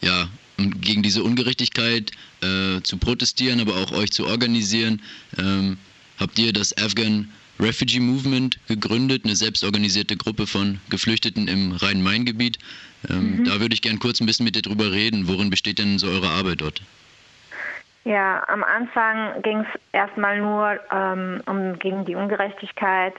[0.00, 0.28] ja,
[0.58, 5.00] um gegen diese Ungerechtigkeit äh, zu protestieren, aber auch euch zu organisieren,
[5.38, 5.76] ähm,
[6.18, 7.28] habt ihr das Afghan
[7.60, 12.58] Refugee Movement gegründet, eine selbstorganisierte Gruppe von Geflüchteten im Rhein-Main-Gebiet.
[13.08, 13.44] Ähm, mhm.
[13.44, 15.28] Da würde ich gerne kurz ein bisschen mit dir drüber reden.
[15.28, 16.82] Worin besteht denn so eure Arbeit dort?
[18.04, 23.14] Ja, am Anfang ging es erstmal nur ähm, um gegen die Ungerechtigkeit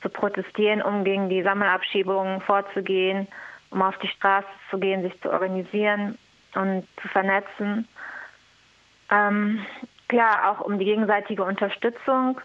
[0.00, 3.28] zu protestieren, um gegen die Sammelabschiebungen vorzugehen,
[3.70, 6.16] um auf die Straße zu gehen, sich zu organisieren
[6.54, 7.86] und zu vernetzen.
[9.10, 9.64] Ähm,
[10.08, 12.40] klar, auch um die gegenseitige Unterstützung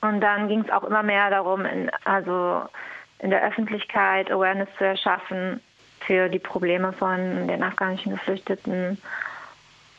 [0.00, 2.62] und dann ging es auch immer mehr darum, in, also
[3.20, 5.60] in der Öffentlichkeit Awareness zu erschaffen
[6.00, 9.00] für die Probleme von den afghanischen Geflüchteten.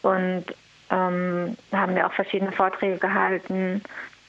[0.02, 0.46] Und
[0.90, 3.82] ähm, haben wir auch verschiedene Vorträge gehalten,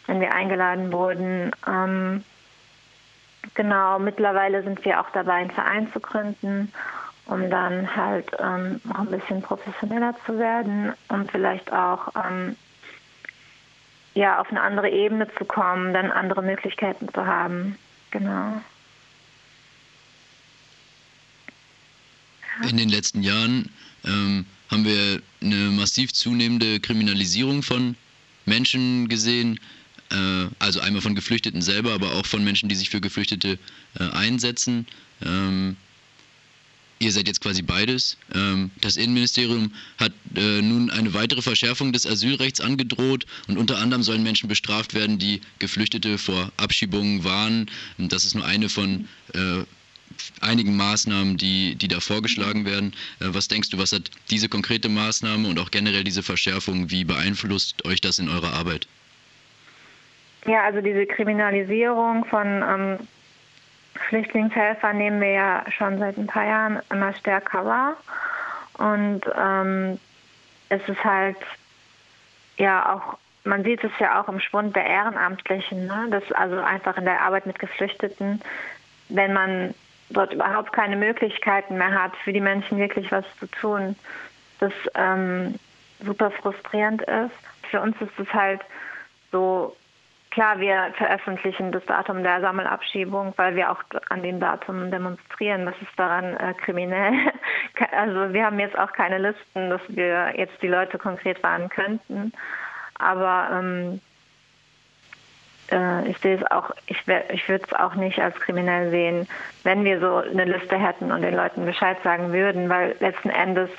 [0.06, 1.52] wenn wir eingeladen wurden.
[1.66, 2.24] Ähm,
[3.54, 6.72] genau, mittlerweile sind wir auch dabei, einen Verein zu gründen,
[7.26, 12.56] um dann halt ähm, noch ein bisschen professioneller zu werden und vielleicht auch ähm,
[14.14, 17.78] ja, auf eine andere Ebene zu kommen, dann andere Möglichkeiten zu haben.
[18.10, 18.60] Genau.
[22.68, 23.70] In den letzten Jahren
[24.04, 27.96] ähm, haben wir eine massiv zunehmende Kriminalisierung von
[28.46, 29.58] Menschen gesehen,
[30.10, 33.58] äh, also einmal von Geflüchteten selber, aber auch von Menschen, die sich für Geflüchtete
[33.98, 34.86] äh, einsetzen.
[35.22, 35.76] Ähm,
[37.00, 38.16] Ihr seid jetzt quasi beides.
[38.34, 44.02] Ähm, das Innenministerium hat äh, nun eine weitere Verschärfung des Asylrechts angedroht und unter anderem
[44.02, 47.70] sollen Menschen bestraft werden, die Geflüchtete vor Abschiebungen warnen.
[47.98, 49.62] Das ist nur eine von äh,
[50.40, 52.92] einigen Maßnahmen, die, die da vorgeschlagen werden.
[53.20, 57.04] Äh, was denkst du, was hat diese konkrete Maßnahme und auch generell diese Verschärfung, wie
[57.04, 58.86] beeinflusst euch das in eurer Arbeit?
[60.46, 62.98] Ja, also diese Kriminalisierung von ähm,
[64.08, 67.96] Flüchtlingshelfer nehmen wir ja schon seit ein paar Jahren immer stärker wahr.
[68.74, 69.98] Und ähm,
[70.68, 71.36] es ist halt
[72.56, 76.06] ja auch, man sieht es ja auch im Schwund der Ehrenamtlichen, ne?
[76.10, 78.40] das also einfach in der Arbeit mit Geflüchteten,
[79.08, 79.74] wenn man
[80.10, 83.96] dort überhaupt keine Möglichkeiten mehr hat, für die Menschen wirklich was zu tun,
[84.60, 85.54] das ähm,
[86.04, 87.34] super frustrierend ist.
[87.70, 88.60] Für uns ist es halt
[89.30, 89.76] so
[90.30, 95.64] Klar, wir veröffentlichen das Datum der Sammelabschiebung, weil wir auch an dem Datum demonstrieren.
[95.64, 97.12] Das ist daran äh, kriminell.
[97.92, 102.32] Also wir haben jetzt auch keine Listen, dass wir jetzt die Leute konkret warnen könnten.
[102.98, 104.00] Aber ähm,
[105.70, 106.98] äh, ich sehe es auch, ich,
[107.32, 109.28] ich würde es auch nicht als kriminell sehen,
[109.64, 113.70] wenn wir so eine Liste hätten und den Leuten Bescheid sagen würden, weil letzten Endes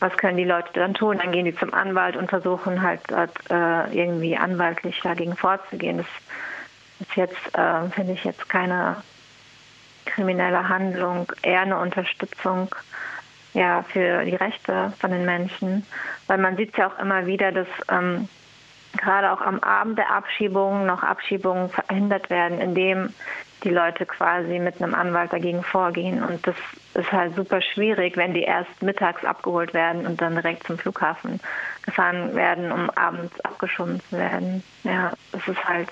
[0.00, 1.18] was können die Leute dann tun?
[1.18, 5.98] Dann gehen die zum Anwalt und versuchen halt äh, irgendwie anwaltlich dagegen vorzugehen.
[5.98, 6.06] Das
[7.00, 8.96] ist jetzt, äh, finde ich, jetzt keine
[10.04, 12.74] kriminelle Handlung, eher eine Unterstützung
[13.54, 15.86] ja, für die Rechte von den Menschen.
[16.26, 18.28] Weil man sieht ja auch immer wieder, dass ähm,
[18.96, 23.12] gerade auch am Abend der Abschiebung noch Abschiebungen verhindert werden, indem
[23.64, 26.22] die Leute quasi mit einem Anwalt dagegen vorgehen.
[26.22, 26.54] Und das
[26.94, 31.40] ist halt super schwierig, wenn die erst mittags abgeholt werden und dann direkt zum Flughafen
[31.82, 34.62] gefahren werden, um abends abgeschoben zu werden.
[34.84, 35.88] Ja, es ist halt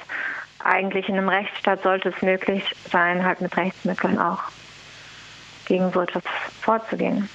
[0.64, 4.42] eigentlich in einem Rechtsstaat sollte es möglich sein, halt mit Rechtsmitteln auch
[5.66, 6.22] gegen so etwas
[6.60, 7.28] vorzugehen.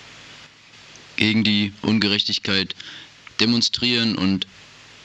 [1.16, 2.76] Gegen die Ungerechtigkeit
[3.40, 4.48] demonstrieren und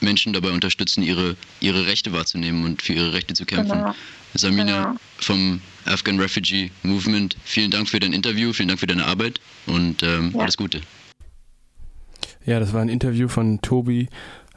[0.03, 3.79] Menschen dabei unterstützen, ihre, ihre Rechte wahrzunehmen und für ihre Rechte zu kämpfen.
[3.79, 3.95] Genau.
[4.35, 4.99] Samina genau.
[5.17, 10.03] vom Afghan Refugee Movement, vielen Dank für dein Interview, vielen Dank für deine Arbeit und
[10.03, 10.41] ähm, ja.
[10.41, 10.81] alles Gute.
[12.45, 14.09] Ja, das war ein Interview von Tobi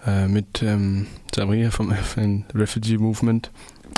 [0.05, 3.51] äh, mit ähm, Samria vom Afghan Refugee Movement.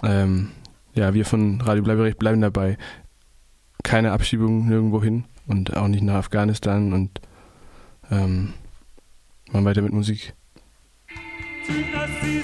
[0.03, 0.51] Ähm,
[0.95, 2.77] ja, wir von Radio Bleiberecht bleiben dabei.
[3.85, 7.21] Keine Abschiebung nirgendwo hin und auch nicht nach Afghanistan und
[8.11, 8.53] ähm,
[9.51, 10.35] machen weiter mit Musik.
[11.69, 11.75] tu
[12.23, 12.38] see.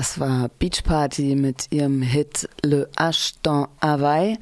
[0.00, 4.38] Das war Beach Party mit ihrem Hit Le H dans Hawaii.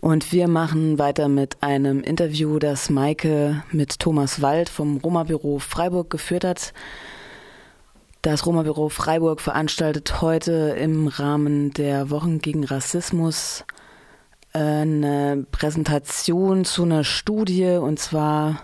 [0.00, 6.08] Und wir machen weiter mit einem Interview, das Maike mit Thomas Wald vom Roma-Büro Freiburg
[6.08, 6.72] geführt hat.
[8.22, 13.64] Das Roma-Büro Freiburg veranstaltet heute im Rahmen der Wochen gegen Rassismus
[14.52, 18.60] eine Präsentation zu einer Studie und zwar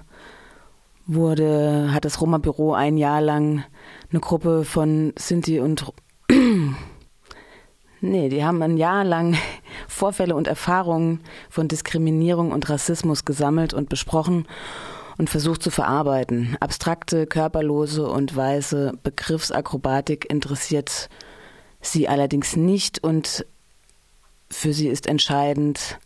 [1.09, 3.65] wurde, hat das Roma-Büro ein Jahr lang
[4.11, 5.93] eine Gruppe von Sinti und
[8.03, 9.37] Nee, die haben ein Jahr lang
[9.89, 14.47] Vorfälle und Erfahrungen von Diskriminierung und Rassismus gesammelt und besprochen
[15.19, 16.57] und versucht zu verarbeiten.
[16.61, 21.09] Abstrakte, körperlose und weiße Begriffsakrobatik interessiert
[21.81, 23.47] sie allerdings nicht und
[24.51, 25.99] für sie ist entscheidend,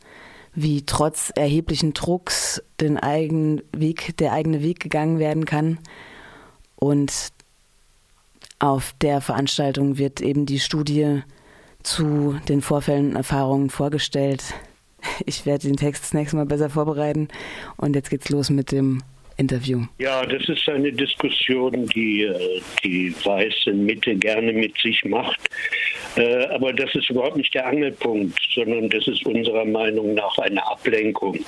[0.54, 5.78] wie trotz erheblichen Drucks den eigenen Weg, der eigene Weg gegangen werden kann.
[6.76, 7.12] Und
[8.60, 11.22] auf der Veranstaltung wird eben die Studie
[11.82, 14.54] zu den Vorfällen und Erfahrungen vorgestellt.
[15.26, 17.28] Ich werde den Text das nächste Mal besser vorbereiten.
[17.78, 19.02] Und jetzt geht's los mit dem
[19.38, 19.86] Interview.
[19.98, 22.30] Ja, das ist eine Diskussion, die
[22.84, 25.40] die weiße Mitte gerne mit sich macht.
[26.16, 30.64] Äh, aber das ist überhaupt nicht der Angelpunkt, sondern das ist unserer Meinung nach eine
[30.66, 31.38] Ablenkung.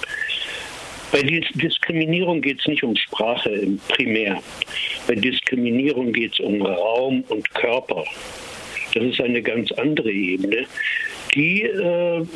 [1.12, 4.42] Bei Diskriminierung geht es nicht um Sprache primär.
[5.06, 8.02] Bei Diskriminierung geht es um Raum und Körper.
[8.94, 10.64] Das ist eine ganz andere Ebene.
[11.34, 12.26] Die, äh,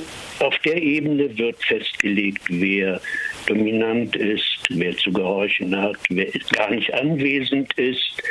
[0.41, 3.01] auf der Ebene wird festgelegt, wer
[3.47, 8.22] dominant ist, wer zu gehorchen hat, wer gar nicht anwesend ist.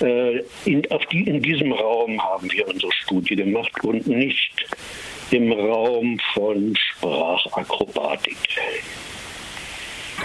[0.00, 4.52] Äh, in, auf die, in diesem Raum haben wir unsere Studie gemacht und nicht
[5.30, 8.36] im Raum von Sprachakrobatik.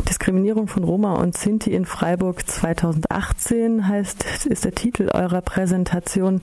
[0.08, 6.42] Diskriminierung von Roma und Sinti in Freiburg 2018 heißt, ist der Titel eurer Präsentation.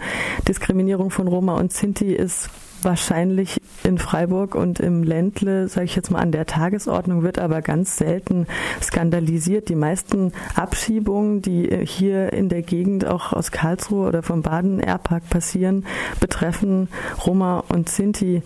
[0.48, 2.50] Diskriminierung von Roma und Sinti ist
[2.82, 7.62] wahrscheinlich in Freiburg und im Ländle, sage ich jetzt mal, an der Tagesordnung, wird aber
[7.62, 8.46] ganz selten
[8.82, 9.68] skandalisiert.
[9.68, 15.86] Die meisten Abschiebungen, die hier in der Gegend auch aus Karlsruhe oder vom Baden-Airpark passieren,
[16.20, 16.88] betreffen
[17.26, 18.42] Roma und Sinti.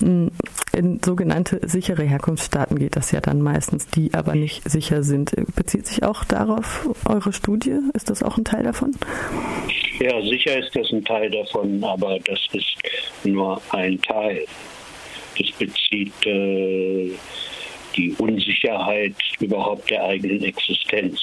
[0.00, 5.32] In sogenannte sichere Herkunftsstaaten geht das ja dann meistens, die aber nicht sicher sind.
[5.54, 7.78] Bezieht sich auch darauf eure Studie?
[7.94, 8.92] Ist das auch ein Teil davon?
[10.00, 12.76] Ja, sicher ist das ein Teil davon, aber das ist
[13.24, 14.44] nur ein Teil.
[15.38, 17.10] Das bezieht äh,
[17.96, 21.20] die Unsicherheit überhaupt der eigenen Existenz.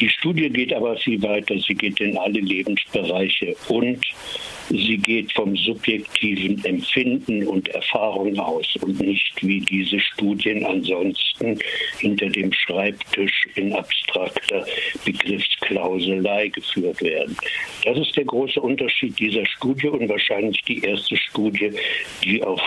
[0.00, 1.54] Die Studie geht aber viel weiter.
[1.58, 4.04] Sie geht in alle Lebensbereiche und
[4.68, 11.58] sie geht vom subjektiven Empfinden und Erfahrung aus und nicht wie diese Studien ansonsten
[11.98, 14.66] hinter dem Schreibtisch in abstrakter
[15.04, 17.36] Begriffsklauselei geführt werden.
[17.84, 21.70] Das ist der große Unterschied dieser Studie und wahrscheinlich die erste Studie,
[22.22, 22.60] die auf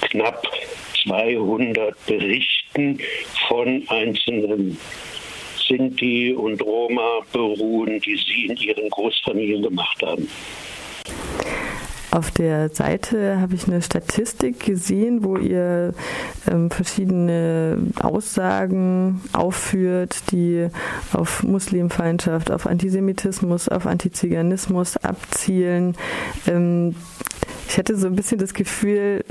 [0.00, 0.42] knapp
[1.04, 2.98] 200 Berichten
[3.48, 4.76] von einzelnen
[5.66, 10.28] Sinti und Roma beruhen, die sie in ihren Großfamilien gemacht haben.
[12.16, 15.92] Auf der Seite habe ich eine Statistik gesehen, wo ihr
[16.50, 20.68] ähm, verschiedene Aussagen aufführt, die
[21.12, 25.94] auf Muslimfeindschaft, auf Antisemitismus, auf Antiziganismus abzielen.
[26.46, 26.94] Ähm,
[27.68, 29.24] ich hatte so ein bisschen das Gefühl,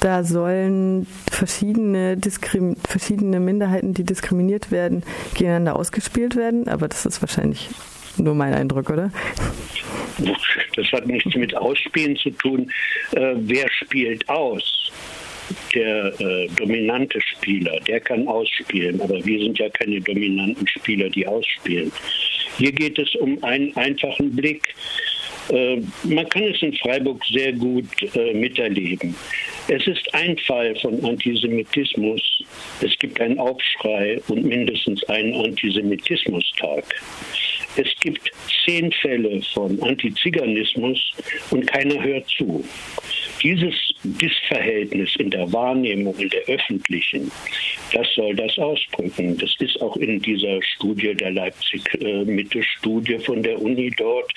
[0.00, 5.02] da sollen verschiedene, Diskrim verschiedene Minderheiten, die diskriminiert werden,
[5.34, 6.68] gegeneinander ausgespielt werden.
[6.68, 7.68] Aber das ist wahrscheinlich
[8.16, 9.10] nur mein Eindruck, oder?
[10.76, 12.70] Das hat nichts mit Ausspielen zu tun.
[13.12, 14.92] Äh, wer spielt aus?
[15.74, 21.26] Der äh, dominante Spieler, der kann ausspielen, aber wir sind ja keine dominanten Spieler, die
[21.26, 21.90] ausspielen.
[22.56, 24.74] Hier geht es um einen einfachen Blick.
[25.48, 29.14] Äh, man kann es in Freiburg sehr gut äh, miterleben.
[29.68, 32.44] Es ist ein Fall von Antisemitismus.
[32.80, 36.84] Es gibt einen Aufschrei und mindestens einen Antisemitismustag.
[37.76, 38.30] Es gibt
[38.64, 41.12] zehn Fälle von Antiziganismus
[41.50, 42.64] und keiner hört zu.
[43.42, 43.74] Dieses
[44.04, 47.30] Dissverhältnis in der Wahrnehmung, in der öffentlichen,
[47.92, 49.36] das soll das ausdrücken.
[49.38, 54.32] Das ist auch in dieser Studie der Leipzig-Mitte-Studie von der Uni dort,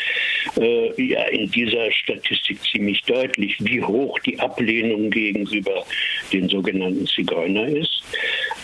[0.60, 5.86] äh, ja, in dieser Statistik ziemlich deutlich, wie hoch die Ablehnung gegenüber
[6.32, 8.04] den sogenannten Zigeuner ist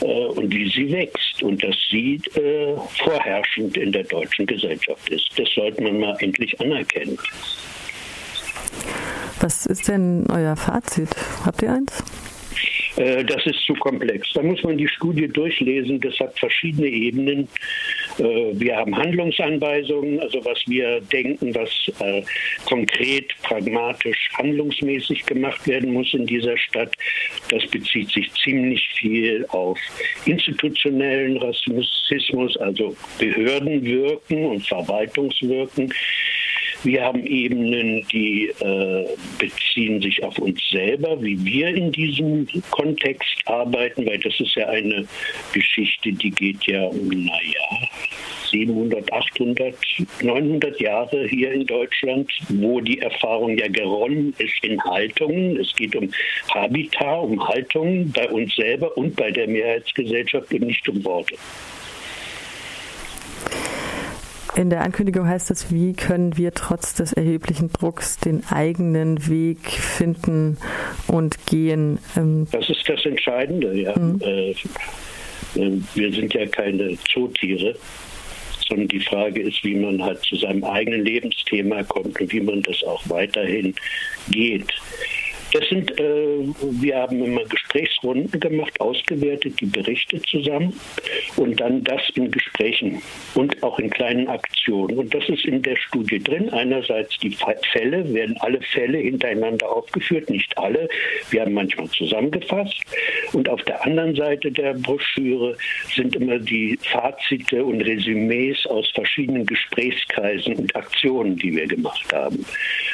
[0.02, 5.30] äh, und wie sie wächst und dass sie äh, vorherrschend in der deutschen Gesellschaft ist.
[5.38, 7.18] Das sollte man mal endlich anerkennen.
[9.42, 11.10] Was ist denn euer Fazit?
[11.46, 12.04] Habt ihr eins?
[13.00, 14.30] Äh, das ist zu komplex.
[14.34, 16.00] Da muss man die Studie durchlesen.
[16.02, 17.48] Das hat verschiedene Ebenen.
[18.18, 22.22] Äh, wir haben Handlungsanweisungen, also was wir denken, was äh,
[22.66, 26.94] konkret, pragmatisch, handlungsmäßig gemacht werden muss in dieser Stadt.
[27.50, 29.80] Das bezieht sich ziemlich viel auf
[30.26, 35.94] institutionellen Rassismus, also Behördenwirken und Verwaltungswirken.
[36.84, 39.06] Wir haben Ebenen, die äh,
[39.38, 44.68] beziehen sich auf uns selber, wie wir in diesem Kontext arbeiten, weil das ist ja
[44.68, 45.06] eine
[45.54, 47.90] Geschichte, die geht ja, naja,
[48.50, 49.76] 700, 800,
[50.22, 55.58] 900 Jahre hier in Deutschland, wo die Erfahrung ja geronnen ist in Haltungen.
[55.58, 56.10] Es geht um
[56.54, 61.36] Habitat, um Haltungen bei uns selber und bei der Mehrheitsgesellschaft und nicht um Worte.
[64.60, 69.60] In der Ankündigung heißt es, wie können wir trotz des erheblichen Drucks den eigenen Weg
[69.70, 70.58] finden
[71.08, 71.98] und gehen?
[72.18, 73.98] Ähm das ist das Entscheidende, ja.
[73.98, 74.20] Mhm.
[74.20, 74.54] Äh,
[75.96, 77.74] wir sind ja keine Zootiere,
[78.68, 82.62] sondern die Frage ist, wie man halt zu seinem eigenen Lebensthema kommt und wie man
[82.64, 83.74] das auch weiterhin
[84.30, 84.74] geht.
[85.52, 90.74] Das sind, äh, wir haben immer Gesprächsrunden gemacht, ausgewertet die Berichte zusammen
[91.38, 93.02] und dann das in Gesprächen
[93.34, 95.00] und auch in kleinen Aktionen.
[95.00, 96.50] Und das ist in der Studie drin.
[96.52, 97.36] Einerseits die
[97.72, 100.88] Fälle, werden alle Fälle hintereinander aufgeführt, nicht alle.
[101.32, 102.80] Wir haben manchmal zusammengefasst.
[103.34, 105.58] Und auf der anderen Seite der Broschüre
[105.96, 112.46] sind immer die Fazite und Resümees aus verschiedenen Gesprächskreisen und Aktionen, die wir gemacht haben.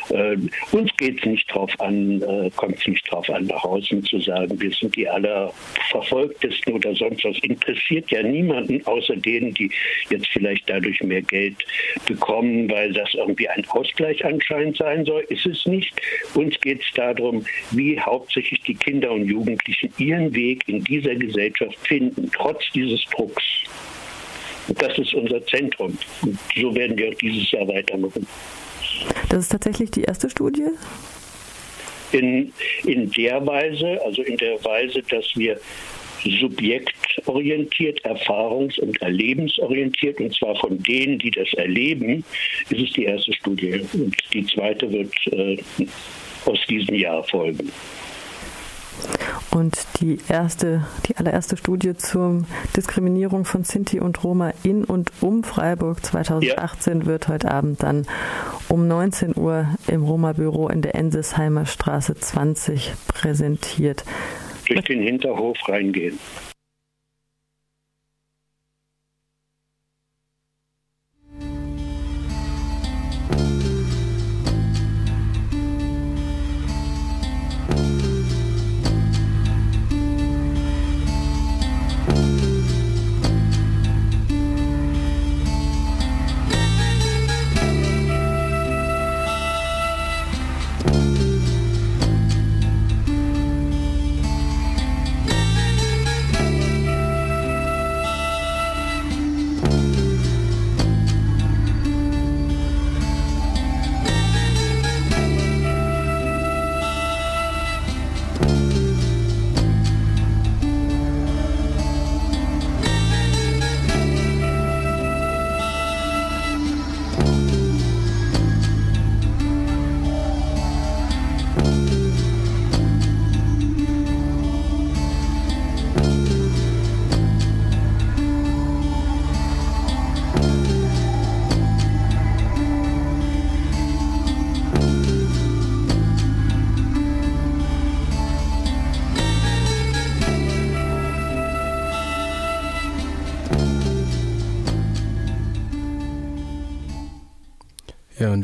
[0.09, 0.37] Äh,
[0.71, 4.19] uns geht es nicht darauf an, äh, kommt es nicht darauf an, nach außen zu
[4.19, 7.37] sagen, wir sind die allerverfolgtesten oder sonst was.
[7.39, 9.69] Interessiert ja niemanden, außer denen, die
[10.09, 11.55] jetzt vielleicht dadurch mehr Geld
[12.05, 15.25] bekommen, weil das irgendwie ein Ausgleich anscheinend sein soll.
[15.29, 15.93] Ist es nicht.
[16.33, 21.77] Uns geht es darum, wie hauptsächlich die Kinder und Jugendlichen ihren Weg in dieser Gesellschaft
[21.87, 23.43] finden, trotz dieses Drucks.
[24.67, 25.97] Das ist unser Zentrum.
[26.23, 28.25] Und so werden wir auch dieses Jahr weitermachen.
[29.29, 30.67] Das ist tatsächlich die erste Studie?
[32.11, 32.53] In,
[32.83, 35.59] in der Weise, also in der Weise, dass wir
[36.23, 42.23] subjektorientiert, erfahrungs- und erlebensorientiert, und zwar von denen, die das erleben,
[42.69, 43.81] ist es die erste Studie.
[43.93, 45.57] Und die zweite wird äh,
[46.45, 47.71] aus diesem Jahr folgen.
[49.51, 52.43] Und die erste, die allererste Studie zur
[52.75, 57.05] Diskriminierung von Sinti und Roma in und um Freiburg 2018 ja.
[57.05, 58.05] wird heute Abend dann
[58.67, 64.03] um 19 Uhr im Roma-Büro in der Ensesheimer Straße 20 präsentiert.
[64.67, 66.19] Durch den Hinterhof reingehen.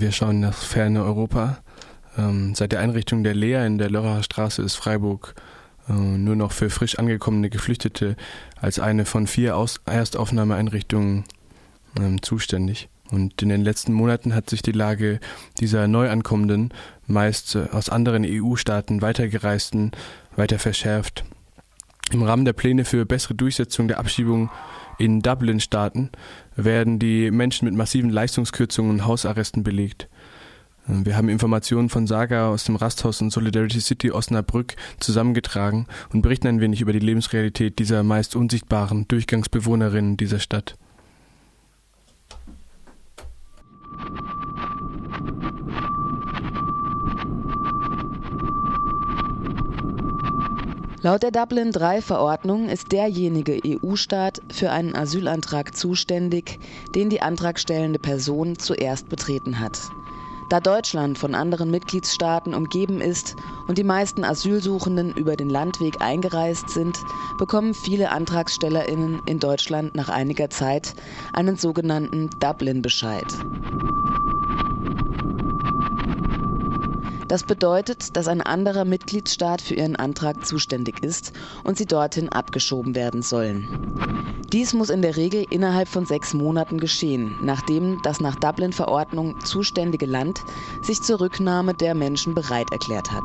[0.01, 1.59] Wir schauen nach ferne Europa.
[2.17, 5.35] Ähm, seit der Einrichtung der Lea in der Lörracher Straße ist Freiburg
[5.87, 8.17] äh, nur noch für frisch angekommene Geflüchtete
[8.59, 11.23] als eine von vier Aus Erstaufnahmeeinrichtungen
[11.99, 12.89] ähm, zuständig.
[13.11, 15.19] Und in den letzten Monaten hat sich die Lage
[15.59, 16.73] dieser Neuankommenden,
[17.05, 19.91] meist äh, aus anderen EU-Staaten weitergereisten,
[20.35, 21.23] weiter verschärft.
[22.11, 24.49] Im Rahmen der Pläne für bessere Durchsetzung der Abschiebung
[24.97, 26.09] in Dublin-Staaten
[26.65, 30.07] werden die Menschen mit massiven Leistungskürzungen und Hausarresten belegt.
[30.87, 36.47] Wir haben Informationen von Saga aus dem Rasthaus in Solidarity City Osnabrück zusammengetragen und berichten
[36.47, 40.75] ein wenig über die Lebensrealität dieser meist unsichtbaren Durchgangsbewohnerinnen dieser Stadt.
[51.03, 56.59] Laut der Dublin-III-Verordnung ist derjenige EU-Staat für einen Asylantrag zuständig,
[56.93, 59.93] den die antragstellende Person zuerst betreten hat.
[60.47, 63.35] Da Deutschland von anderen Mitgliedstaaten umgeben ist
[63.65, 70.09] und die meisten Asylsuchenden über den Landweg eingereist sind, bekommen viele Antragstellerinnen in Deutschland nach
[70.09, 70.93] einiger Zeit
[71.33, 73.43] einen sogenannten Dublin-Bescheid.
[77.31, 81.31] Das bedeutet, dass ein anderer Mitgliedstaat für ihren Antrag zuständig ist
[81.63, 83.69] und sie dorthin abgeschoben werden sollen.
[84.51, 90.07] Dies muss in der Regel innerhalb von sechs Monaten geschehen, nachdem das nach Dublin-Verordnung zuständige
[90.07, 90.41] Land
[90.81, 93.23] sich zur Rücknahme der Menschen bereit erklärt hat.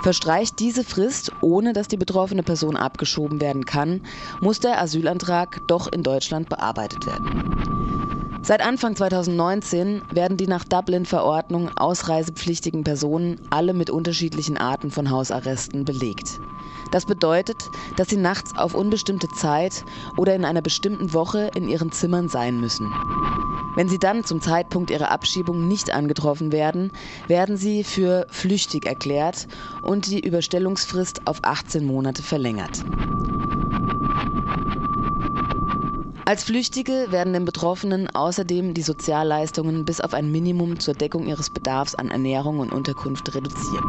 [0.00, 4.00] Verstreicht diese Frist, ohne dass die betroffene Person abgeschoben werden kann,
[4.40, 7.48] muss der Asylantrag doch in Deutschland bearbeitet werden.
[8.48, 15.84] Seit Anfang 2019 werden die nach Dublin-Verordnung ausreisepflichtigen Personen alle mit unterschiedlichen Arten von Hausarresten
[15.84, 16.40] belegt.
[16.90, 17.58] Das bedeutet,
[17.96, 19.84] dass sie nachts auf unbestimmte Zeit
[20.16, 22.94] oder in einer bestimmten Woche in ihren Zimmern sein müssen.
[23.74, 26.90] Wenn sie dann zum Zeitpunkt ihrer Abschiebung nicht angetroffen werden,
[27.26, 29.46] werden sie für flüchtig erklärt
[29.82, 32.82] und die Überstellungsfrist auf 18 Monate verlängert.
[36.28, 41.48] Als Flüchtige werden den Betroffenen außerdem die Sozialleistungen bis auf ein Minimum zur Deckung ihres
[41.48, 43.82] Bedarfs an Ernährung und Unterkunft reduziert.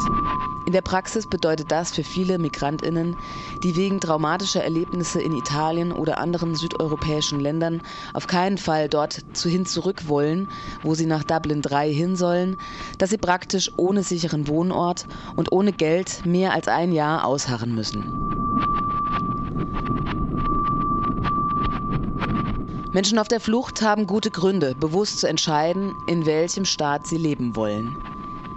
[0.65, 3.17] In der Praxis bedeutet das für viele Migrantinnen,
[3.61, 7.81] die wegen traumatischer Erlebnisse in Italien oder anderen südeuropäischen Ländern
[8.13, 10.47] auf keinen Fall dort hin zurück wollen,
[10.81, 12.55] wo sie nach Dublin 3 hin sollen,
[12.99, 18.29] dass sie praktisch ohne sicheren Wohnort und ohne Geld mehr als ein Jahr ausharren müssen.
[22.91, 27.55] Menschen auf der Flucht haben gute Gründe, bewusst zu entscheiden, in welchem Staat sie leben
[27.55, 27.95] wollen.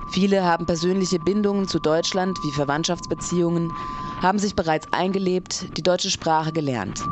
[0.09, 3.71] Viele haben persönliche Bindungen zu Deutschland wie Verwandtschaftsbeziehungen,
[4.23, 7.03] haben sich bereits eingelebt, die deutsche Sprache gelernt.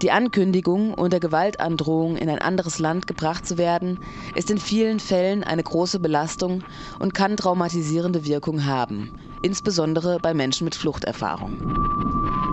[0.00, 3.98] Die Ankündigung, unter Gewaltandrohung in ein anderes Land gebracht zu werden,
[4.34, 6.64] ist in vielen Fällen eine große Belastung
[6.98, 9.10] und kann traumatisierende Wirkung haben,
[9.42, 12.49] insbesondere bei Menschen mit Fluchterfahrung.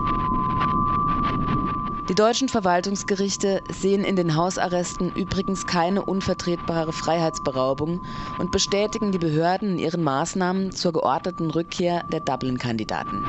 [2.08, 8.00] Die deutschen Verwaltungsgerichte sehen in den Hausarresten übrigens keine unvertretbare Freiheitsberaubung
[8.38, 13.28] und bestätigen die Behörden in ihren Maßnahmen zur geordneten Rückkehr der Dublin-Kandidaten.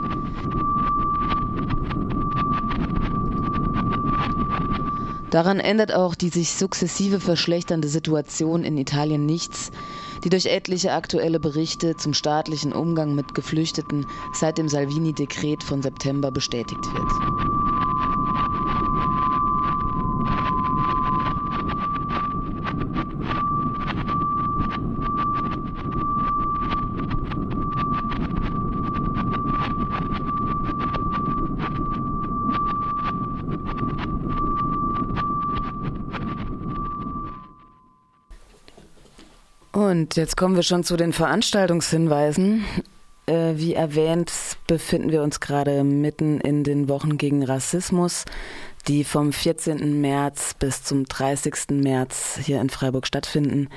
[5.30, 9.72] Daran ändert auch die sich sukzessive verschlechternde Situation in Italien nichts,
[10.24, 16.32] die durch etliche aktuelle Berichte zum staatlichen Umgang mit Geflüchteten seit dem Salvini-Dekret von September
[16.32, 17.26] bestätigt wird.
[39.90, 42.64] Und jetzt kommen wir schon zu den Veranstaltungshinweisen.
[43.26, 44.32] Äh, wie erwähnt,
[44.68, 48.26] befinden wir uns gerade mitten in den Wochen gegen Rassismus,
[48.88, 50.00] die vom 14.
[50.00, 51.72] März bis zum 30.
[51.72, 53.70] März hier in Freiburg stattfinden.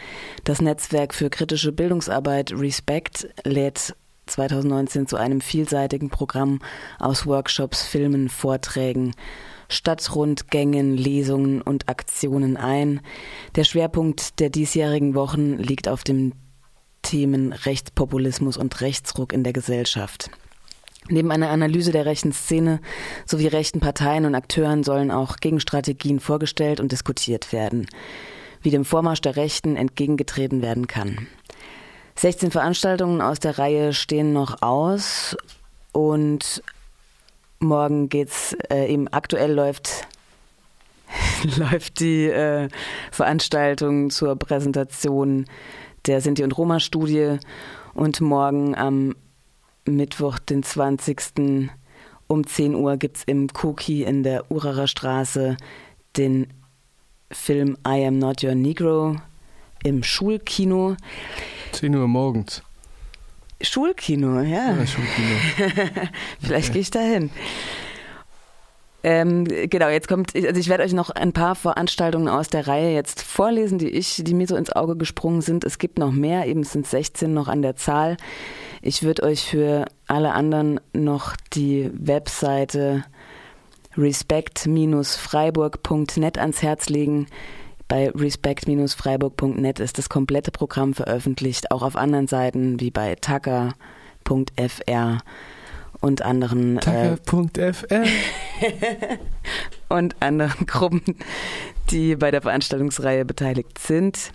[0.44, 3.96] Das Netzwerk für kritische Bildungsarbeit Respect lädt
[4.26, 6.60] 2019 zu einem vielseitigen Programm
[6.98, 9.14] aus Workshops, Filmen, Vorträgen
[9.72, 13.00] Stadtrundgängen, Lesungen und Aktionen ein.
[13.56, 16.34] Der Schwerpunkt der diesjährigen Wochen liegt auf den
[17.02, 20.30] Themen Rechtspopulismus und Rechtsruck in der Gesellschaft.
[21.08, 22.80] Neben einer Analyse der rechten Szene
[23.26, 27.86] sowie rechten Parteien und Akteuren sollen auch Gegenstrategien vorgestellt und diskutiert werden,
[28.62, 31.26] wie dem Vormarsch der Rechten entgegengetreten werden kann.
[32.14, 35.36] 16 Veranstaltungen aus der Reihe stehen noch aus
[35.92, 36.62] und
[37.62, 40.06] Morgen geht's äh, eben aktuell läuft
[41.56, 42.68] läuft die äh,
[43.10, 45.46] Veranstaltung zur Präsentation
[46.06, 47.38] der Sinti und Roma Studie
[47.94, 49.14] und morgen am
[49.84, 51.70] Mittwoch, den 20.
[52.26, 55.56] um 10 Uhr gibt es im Koki in der Urarer Straße
[56.16, 56.48] den
[57.30, 59.16] Film I Am Not Your Negro
[59.82, 60.96] im Schulkino.
[61.72, 62.62] 10 Uhr morgens.
[63.62, 64.76] Schulkino, ja.
[64.76, 65.36] ja Schulkino.
[66.40, 66.72] Vielleicht ja.
[66.72, 67.30] gehe ich da hin.
[69.04, 72.94] Ähm, genau, jetzt kommt, also ich werde euch noch ein paar Veranstaltungen aus der Reihe
[72.94, 75.64] jetzt vorlesen, die ich, die mir so ins Auge gesprungen sind.
[75.64, 78.16] Es gibt noch mehr, eben sind 16 noch an der Zahl.
[78.80, 83.02] Ich würde euch für alle anderen noch die Webseite
[83.96, 87.26] respect-freiburg.net ans Herz legen.
[87.92, 93.74] Bei respect-freiburg.net ist das komplette Programm veröffentlicht, auch auf anderen Seiten wie bei tacker.fr
[96.00, 97.18] und anderen äh,
[99.90, 101.02] und anderen Gruppen,
[101.90, 104.32] die bei der Veranstaltungsreihe beteiligt sind.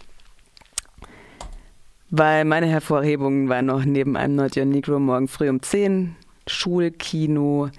[2.12, 7.72] Weil meine Hervorhebungen waren noch neben einem Not Your Negro morgen früh um 10, Schulkino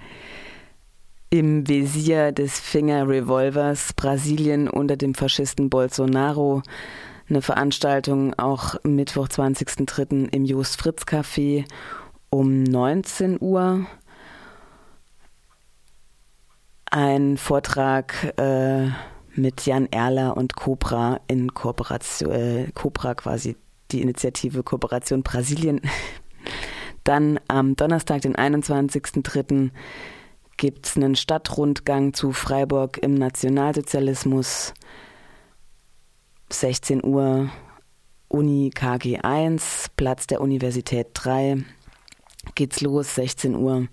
[1.29, 6.63] im Visier des Finger Revolvers, Brasilien unter dem Faschisten Bolsonaro,
[7.29, 10.33] eine Veranstaltung auch Mittwoch, 20.03.
[10.33, 11.65] im Just Fritz Café
[12.31, 13.85] um 19 Uhr.
[16.89, 18.87] Ein Vortrag äh,
[19.35, 23.55] mit Jan Erler und Cobra in Kooperation, äh, Cobra quasi
[23.91, 25.81] die Initiative Kooperation Brasilien.
[27.03, 29.69] Dann am Donnerstag, den 21.03.,
[30.59, 34.73] gibt es einen Stadtrundgang zu Freiburg im Nationalsozialismus.
[36.51, 37.49] 16 Uhr
[38.27, 41.63] Uni KG 1, Platz der Universität 3.
[42.55, 43.87] Geht's los, 16 Uhr.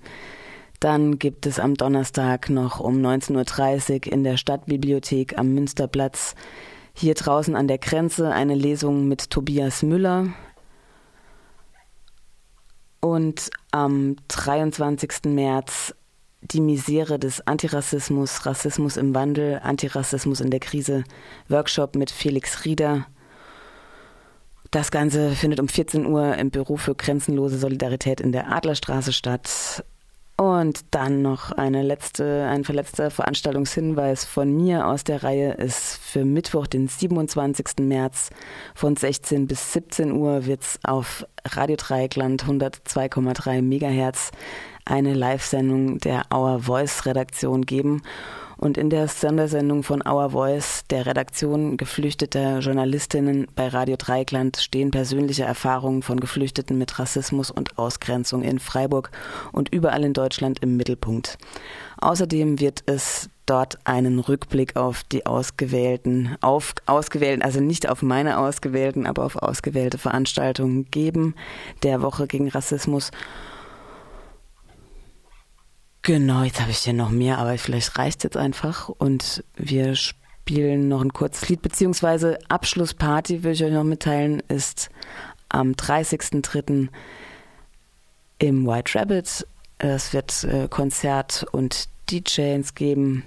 [0.80, 6.34] Dann gibt es am Donnerstag noch um 19.30 Uhr in der Stadtbibliothek am Münsterplatz
[6.94, 10.34] hier draußen an der Grenze eine Lesung mit Tobias Müller.
[13.00, 15.26] Und am 23.
[15.26, 15.94] März
[16.50, 21.04] die Misere des Antirassismus, Rassismus im Wandel, Antirassismus in der Krise,
[21.48, 23.06] Workshop mit Felix Rieder.
[24.70, 29.84] Das Ganze findet um 14 Uhr im Büro für grenzenlose Solidarität in der Adlerstraße statt.
[30.38, 36.26] Und dann noch eine letzte, ein verletzter Veranstaltungshinweis von mir aus der Reihe ist für
[36.26, 37.78] Mittwoch, den 27.
[37.80, 38.28] März
[38.74, 44.30] von 16 bis 17 Uhr wird es auf Radio Dreieckland 102,3 Megahertz
[44.86, 48.02] eine Live-Sendung der Our Voice Redaktion geben.
[48.58, 54.90] Und in der Sondersendung von Our Voice, der Redaktion geflüchteter Journalistinnen bei Radio Dreieckland, stehen
[54.90, 59.10] persönliche Erfahrungen von Geflüchteten mit Rassismus und Ausgrenzung in Freiburg
[59.52, 61.36] und überall in Deutschland im Mittelpunkt.
[62.00, 68.38] Außerdem wird es dort einen Rückblick auf die ausgewählten, auf ausgewählten, also nicht auf meine
[68.38, 71.34] ausgewählten, aber auf ausgewählte Veranstaltungen geben
[71.82, 73.10] der Woche gegen Rassismus.
[76.06, 79.96] Genau, jetzt habe ich hier noch mehr, aber vielleicht reicht es jetzt einfach und wir
[79.96, 84.88] spielen noch ein kurzes Lied, beziehungsweise Abschlussparty, will ich euch noch mitteilen, ist
[85.48, 86.86] am 30.03.
[88.38, 89.48] im White Rabbit.
[89.78, 93.24] Es wird äh, Konzert und DJs geben.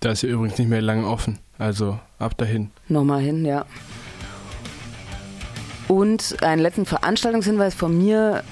[0.00, 2.70] Da ist ja übrigens nicht mehr lange offen, also ab dahin.
[2.88, 3.66] Nochmal hin, ja.
[5.88, 8.42] Und einen letzten Veranstaltungshinweis von mir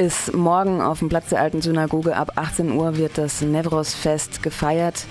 [0.00, 5.04] ist morgen auf dem Platz der alten Synagoge ab 18 Uhr wird das Nevros-Fest gefeiert.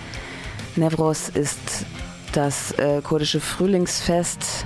[0.76, 1.86] Nevros ist
[2.34, 4.66] das äh, kurdische Frühlingsfest,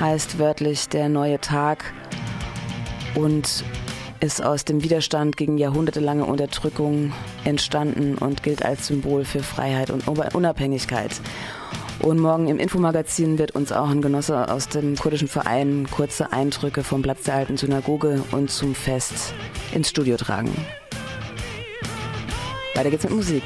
[0.00, 1.92] heißt wörtlich der neue Tag
[3.14, 3.62] und
[4.20, 7.12] ist aus dem Widerstand gegen jahrhundertelange Unterdrückung
[7.44, 11.10] entstanden und gilt als Symbol für Freiheit und Unabhängigkeit.
[12.02, 16.82] Und morgen im Infomagazin wird uns auch ein Genosse aus dem kurdischen Verein kurze Eindrücke
[16.82, 19.32] vom Platz der alten Synagoge und zum Fest
[19.72, 20.50] ins Studio tragen.
[22.74, 23.44] Weiter geht's mit Musik.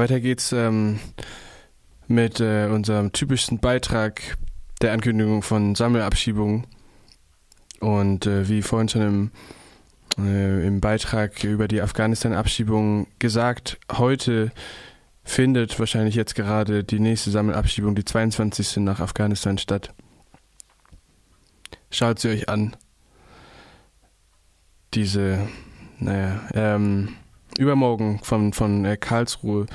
[0.00, 0.98] Weiter geht's ähm,
[2.08, 4.36] mit äh, unserem typischsten Beitrag
[4.80, 6.66] der Ankündigung von Sammelabschiebungen.
[7.80, 9.30] Und äh, wie vorhin schon im,
[10.18, 14.52] äh, im Beitrag über die Afghanistan-Abschiebung gesagt, heute
[15.22, 18.78] findet wahrscheinlich jetzt gerade die nächste Sammelabschiebung, die 22.
[18.78, 19.92] nach Afghanistan statt.
[21.90, 22.74] Schaut sie euch an.
[24.94, 25.46] Diese,
[25.98, 27.16] naja, ähm,
[27.58, 29.66] übermorgen von, von äh, Karlsruhe,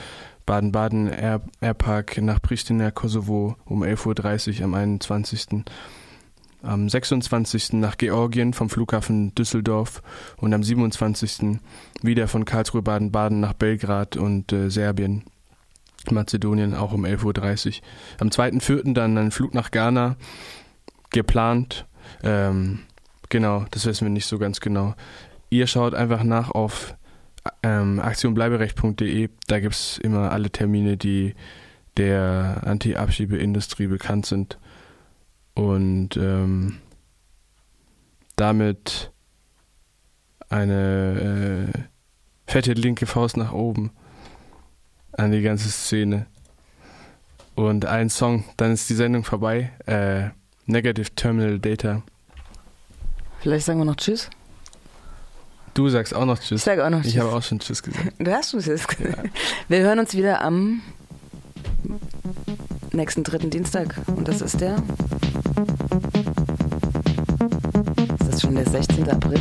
[0.46, 5.64] Baden-Baden Air, Airpark nach Pristina, Kosovo um 11.30 Uhr am 21.
[6.62, 7.74] Am 26.
[7.74, 10.02] nach Georgien vom Flughafen Düsseldorf
[10.38, 11.60] und am 27.
[12.02, 15.24] wieder von Karlsruhe, Baden-Baden nach Belgrad und äh, Serbien.
[16.12, 17.74] Mazedonien, auch um 11.30 Uhr.
[18.20, 18.94] Am 2.4.
[18.94, 20.18] dann ein Flug nach Ghana
[21.12, 21.86] geplant.
[22.24, 22.80] Ähm,
[23.30, 24.96] genau, das wissen wir nicht so ganz genau.
[25.50, 26.96] Ihr schaut einfach nach auf
[27.64, 29.30] ähm, aktionbleiberecht.de.
[29.48, 31.36] Da gibt es immer alle Termine, die
[31.98, 34.60] der Anti-Abschiebeindustrie bekannt sind.
[35.54, 36.78] Und ähm,
[38.36, 39.12] damit
[40.50, 41.80] eine äh,
[42.52, 43.92] fette linke Faust nach oben
[45.14, 46.28] an die ganze Szene.
[47.56, 49.72] Und ein Song, dann ist die Sendung vorbei.
[49.86, 50.30] Äh,
[50.66, 52.04] Negative Terminal Data.
[53.40, 54.30] Vielleicht sagen wir noch Tschüss.
[55.76, 56.62] Du sagst auch noch Tschüss.
[56.62, 57.12] Ich sage auch noch Tschüss.
[57.12, 58.14] Ich habe auch schon Tschüss gesagt.
[58.18, 59.24] Du hast schon Tschüss gesagt.
[59.24, 59.30] Ja.
[59.68, 60.82] Wir hören uns wieder am
[62.94, 63.94] nächsten dritten Dienstag.
[64.08, 64.78] Und das ist der.
[68.22, 69.10] Ist das schon der 16.
[69.10, 69.40] April?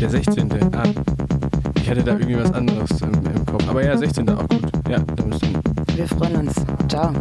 [0.00, 0.50] Der 16.
[0.74, 0.84] Ah.
[1.82, 3.68] Ich hatte da irgendwie was anderes im, im Kopf.
[3.68, 4.26] Aber ja, 16.
[4.30, 4.72] auch gut.
[4.88, 5.60] Ja, da müssen
[5.94, 6.54] wir freuen uns.
[6.88, 7.12] Ciao.